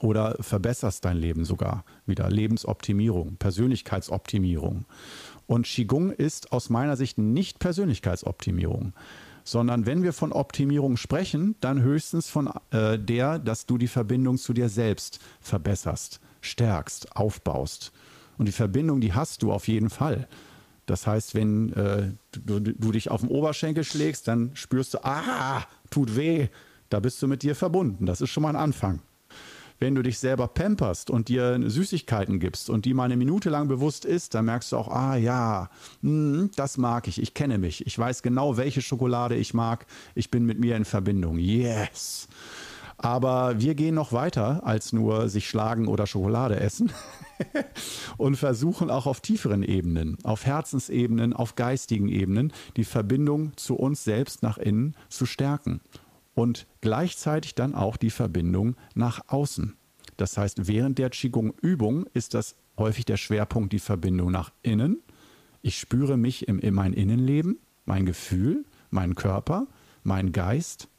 Oder 0.00 0.36
verbesserst 0.40 1.04
dein 1.04 1.18
Leben 1.18 1.44
sogar 1.44 1.84
wieder. 2.06 2.30
Lebensoptimierung, 2.30 3.36
Persönlichkeitsoptimierung. 3.36 4.86
Und 5.46 5.66
Qigong 5.66 6.10
ist 6.12 6.52
aus 6.52 6.70
meiner 6.70 6.96
Sicht 6.96 7.18
nicht 7.18 7.58
Persönlichkeitsoptimierung, 7.58 8.94
sondern 9.44 9.84
wenn 9.84 10.02
wir 10.02 10.12
von 10.12 10.32
Optimierung 10.32 10.96
sprechen, 10.96 11.56
dann 11.60 11.82
höchstens 11.82 12.30
von 12.30 12.50
äh, 12.70 12.98
der, 12.98 13.38
dass 13.38 13.66
du 13.66 13.76
die 13.76 13.88
Verbindung 13.88 14.38
zu 14.38 14.52
dir 14.52 14.68
selbst 14.68 15.18
verbesserst, 15.40 16.20
stärkst, 16.40 17.14
aufbaust 17.16 17.92
und 18.40 18.46
die 18.46 18.52
Verbindung, 18.52 19.02
die 19.02 19.12
hast 19.12 19.42
du 19.42 19.52
auf 19.52 19.68
jeden 19.68 19.90
Fall. 19.90 20.26
Das 20.86 21.06
heißt, 21.06 21.34
wenn 21.34 21.74
äh, 21.74 22.10
du, 22.32 22.58
du, 22.58 22.90
dich 22.90 23.10
auf 23.10 23.20
den 23.20 23.28
Oberschenkel 23.28 23.84
schlägst, 23.84 24.26
dann 24.28 24.52
spürst 24.54 24.94
du, 24.94 25.04
ah, 25.04 25.66
tut 25.90 26.16
weh. 26.16 26.48
Da 26.88 27.00
bist 27.00 27.20
du 27.20 27.28
mit 27.28 27.42
dir 27.42 27.54
verbunden. 27.54 28.06
Das 28.06 28.22
ist 28.22 28.30
schon 28.30 28.42
mal 28.42 28.48
ein 28.48 28.56
Anfang. 28.56 29.00
Wenn 29.78 29.94
du 29.94 30.00
dich 30.02 30.18
selber 30.18 30.48
pamperst 30.48 31.10
und 31.10 31.28
dir 31.28 31.60
Süßigkeiten 31.62 32.40
gibst 32.40 32.70
und 32.70 32.86
die 32.86 32.94
mal 32.94 33.04
eine 33.04 33.18
Minute 33.18 33.50
lang 33.50 33.68
bewusst 33.68 34.06
isst, 34.06 34.34
dann 34.34 34.46
merkst 34.46 34.72
du 34.72 34.78
auch, 34.78 34.88
ah 34.88 35.16
ja, 35.16 35.68
hm, 36.00 36.50
das 36.56 36.78
mag 36.78 37.08
ich, 37.08 37.20
ich 37.20 37.34
kenne 37.34 37.58
mich, 37.58 37.86
ich 37.86 37.98
weiß 37.98 38.22
genau, 38.22 38.56
welche 38.56 38.80
Schokolade 38.80 39.36
ich 39.36 39.52
mag, 39.52 39.84
ich 40.14 40.30
bin 40.30 40.46
mit 40.46 40.58
mir 40.58 40.76
in 40.76 40.86
Verbindung. 40.86 41.36
Yes. 41.38 42.26
Aber 43.02 43.58
wir 43.58 43.74
gehen 43.74 43.94
noch 43.94 44.12
weiter 44.12 44.66
als 44.66 44.92
nur 44.92 45.30
sich 45.30 45.48
schlagen 45.48 45.88
oder 45.88 46.06
Schokolade 46.06 46.60
essen 46.60 46.92
und 48.18 48.36
versuchen 48.36 48.90
auch 48.90 49.06
auf 49.06 49.22
tieferen 49.22 49.62
Ebenen, 49.62 50.18
auf 50.22 50.44
Herzensebenen, 50.44 51.32
auf 51.32 51.54
geistigen 51.54 52.08
Ebenen 52.08 52.52
die 52.76 52.84
Verbindung 52.84 53.56
zu 53.56 53.74
uns 53.74 54.04
selbst 54.04 54.42
nach 54.42 54.58
innen 54.58 54.96
zu 55.08 55.24
stärken 55.24 55.80
und 56.34 56.66
gleichzeitig 56.82 57.54
dann 57.54 57.74
auch 57.74 57.96
die 57.96 58.10
Verbindung 58.10 58.76
nach 58.94 59.22
außen. 59.28 59.78
Das 60.18 60.36
heißt, 60.36 60.68
während 60.68 60.98
der 60.98 61.08
Qigong-Übung 61.08 62.04
ist 62.12 62.34
das 62.34 62.54
häufig 62.76 63.06
der 63.06 63.16
Schwerpunkt 63.16 63.72
die 63.72 63.78
Verbindung 63.78 64.30
nach 64.30 64.52
innen. 64.60 64.98
Ich 65.62 65.78
spüre 65.78 66.18
mich 66.18 66.48
in 66.48 66.74
mein 66.74 66.92
Innenleben, 66.92 67.60
mein 67.86 68.04
Gefühl, 68.04 68.66
meinen 68.90 69.14
Körper, 69.14 69.68
meinen 70.02 70.32
Geist 70.32 70.90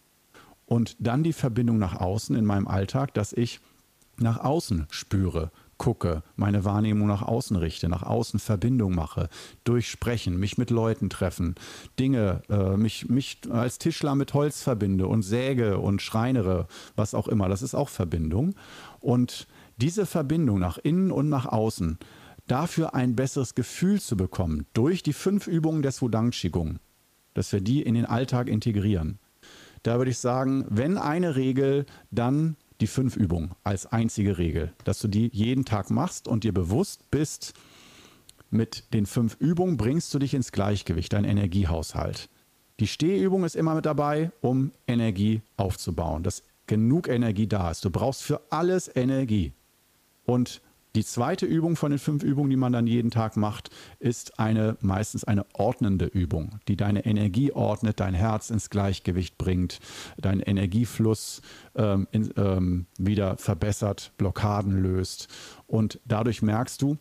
und 0.71 0.95
dann 0.99 1.21
die 1.21 1.33
Verbindung 1.33 1.79
nach 1.79 1.99
außen 1.99 2.33
in 2.33 2.45
meinem 2.45 2.65
Alltag, 2.65 3.13
dass 3.13 3.33
ich 3.33 3.59
nach 4.15 4.39
außen 4.39 4.87
spüre, 4.89 5.51
gucke, 5.77 6.23
meine 6.37 6.63
Wahrnehmung 6.63 7.09
nach 7.09 7.23
außen 7.23 7.57
richte, 7.57 7.89
nach 7.89 8.03
außen 8.03 8.39
Verbindung 8.39 8.95
mache, 8.95 9.27
durchsprechen, 9.65 10.37
mich 10.37 10.57
mit 10.57 10.69
Leuten 10.69 11.09
treffen, 11.09 11.55
Dinge, 11.99 12.43
äh, 12.47 12.77
mich, 12.77 13.09
mich 13.09 13.39
als 13.49 13.79
Tischler 13.79 14.15
mit 14.15 14.33
Holz 14.33 14.61
verbinde 14.61 15.07
und 15.07 15.23
säge 15.23 15.77
und 15.77 16.01
schreinere, 16.01 16.67
was 16.95 17.15
auch 17.15 17.27
immer. 17.27 17.49
Das 17.49 17.63
ist 17.63 17.75
auch 17.75 17.89
Verbindung. 17.89 18.55
Und 19.01 19.47
diese 19.75 20.05
Verbindung 20.05 20.57
nach 20.57 20.77
innen 20.77 21.11
und 21.11 21.27
nach 21.27 21.47
außen, 21.47 21.99
dafür 22.47 22.95
ein 22.95 23.17
besseres 23.17 23.55
Gefühl 23.55 23.99
zu 23.99 24.15
bekommen, 24.15 24.67
durch 24.71 25.03
die 25.03 25.11
fünf 25.11 25.47
Übungen 25.47 25.81
des 25.81 26.01
Wudang 26.01 26.31
Qigong, 26.31 26.79
dass 27.33 27.51
wir 27.51 27.59
die 27.59 27.81
in 27.81 27.95
den 27.95 28.05
Alltag 28.05 28.47
integrieren. 28.47 29.19
Da 29.83 29.97
würde 29.97 30.11
ich 30.11 30.19
sagen, 30.19 30.65
wenn 30.69 30.97
eine 30.97 31.35
Regel, 31.35 31.85
dann 32.11 32.55
die 32.81 32.87
fünf 32.87 33.15
Übungen 33.15 33.51
als 33.63 33.85
einzige 33.85 34.37
Regel, 34.37 34.73
dass 34.83 34.99
du 34.99 35.07
die 35.07 35.29
jeden 35.33 35.65
Tag 35.65 35.89
machst 35.89 36.27
und 36.27 36.43
dir 36.43 36.53
bewusst 36.53 37.09
bist, 37.11 37.53
mit 38.49 38.93
den 38.93 39.05
fünf 39.05 39.37
Übungen 39.39 39.77
bringst 39.77 40.13
du 40.13 40.19
dich 40.19 40.33
ins 40.33 40.51
Gleichgewicht, 40.51 41.13
dein 41.13 41.23
Energiehaushalt. 41.23 42.29
Die 42.79 42.87
Stehübung 42.87 43.43
ist 43.43 43.55
immer 43.55 43.75
mit 43.75 43.85
dabei, 43.85 44.31
um 44.41 44.71
Energie 44.87 45.41
aufzubauen, 45.55 46.23
dass 46.23 46.43
genug 46.67 47.07
Energie 47.07 47.47
da 47.47 47.71
ist. 47.71 47.85
Du 47.85 47.89
brauchst 47.89 48.23
für 48.23 48.41
alles 48.49 48.93
Energie. 48.93 49.53
Und 50.25 50.61
Die 50.95 51.05
zweite 51.05 51.45
Übung 51.45 51.77
von 51.77 51.91
den 51.91 51.99
fünf 51.99 52.21
Übungen, 52.21 52.49
die 52.49 52.57
man 52.57 52.73
dann 52.73 52.85
jeden 52.85 53.11
Tag 53.11 53.37
macht, 53.37 53.69
ist 53.99 54.39
eine 54.39 54.77
meistens 54.81 55.23
eine 55.23 55.45
ordnende 55.53 56.05
Übung, 56.05 56.59
die 56.67 56.75
deine 56.75 57.05
Energie 57.05 57.53
ordnet, 57.53 58.01
dein 58.01 58.13
Herz 58.13 58.49
ins 58.49 58.69
Gleichgewicht 58.69 59.37
bringt, 59.37 59.79
deinen 60.17 60.41
Energiefluss 60.41 61.41
ähm, 61.75 62.07
in, 62.11 62.33
ähm, 62.35 62.87
wieder 62.97 63.37
verbessert, 63.37 64.11
Blockaden 64.17 64.83
löst. 64.83 65.29
Und 65.65 66.01
dadurch 66.03 66.41
merkst 66.41 66.81
du, 66.81 66.97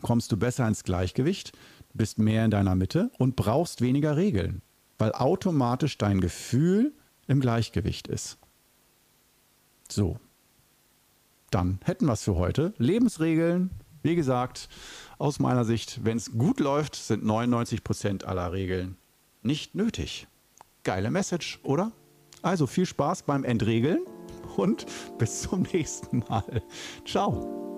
kommst 0.00 0.30
du 0.30 0.36
besser 0.36 0.68
ins 0.68 0.84
Gleichgewicht, 0.84 1.52
bist 1.92 2.18
mehr 2.18 2.44
in 2.44 2.52
deiner 2.52 2.76
Mitte 2.76 3.10
und 3.18 3.34
brauchst 3.34 3.80
weniger 3.80 4.16
Regeln, 4.16 4.62
weil 4.96 5.10
automatisch 5.10 5.98
dein 5.98 6.20
Gefühl 6.20 6.92
im 7.26 7.40
Gleichgewicht 7.40 8.06
ist. 8.06 8.38
So, 9.88 10.18
dann 11.54 11.78
hätten 11.84 12.06
wir 12.06 12.14
es 12.14 12.22
für 12.22 12.34
heute. 12.34 12.74
Lebensregeln, 12.78 13.70
wie 14.02 14.16
gesagt, 14.16 14.68
aus 15.18 15.38
meiner 15.38 15.64
Sicht, 15.64 16.04
wenn 16.04 16.16
es 16.16 16.32
gut 16.32 16.60
läuft, 16.60 16.96
sind 16.96 17.24
99 17.24 17.84
Prozent 17.84 18.24
aller 18.24 18.52
Regeln 18.52 18.96
nicht 19.44 19.74
nötig. 19.74 20.26
Geile 20.82 21.10
Message, 21.10 21.60
oder? 21.62 21.92
Also 22.42 22.66
viel 22.66 22.86
Spaß 22.86 23.22
beim 23.22 23.44
Entregeln 23.44 24.00
und 24.56 24.86
bis 25.18 25.42
zum 25.42 25.62
nächsten 25.72 26.20
Mal. 26.28 26.62
Ciao. 27.04 27.73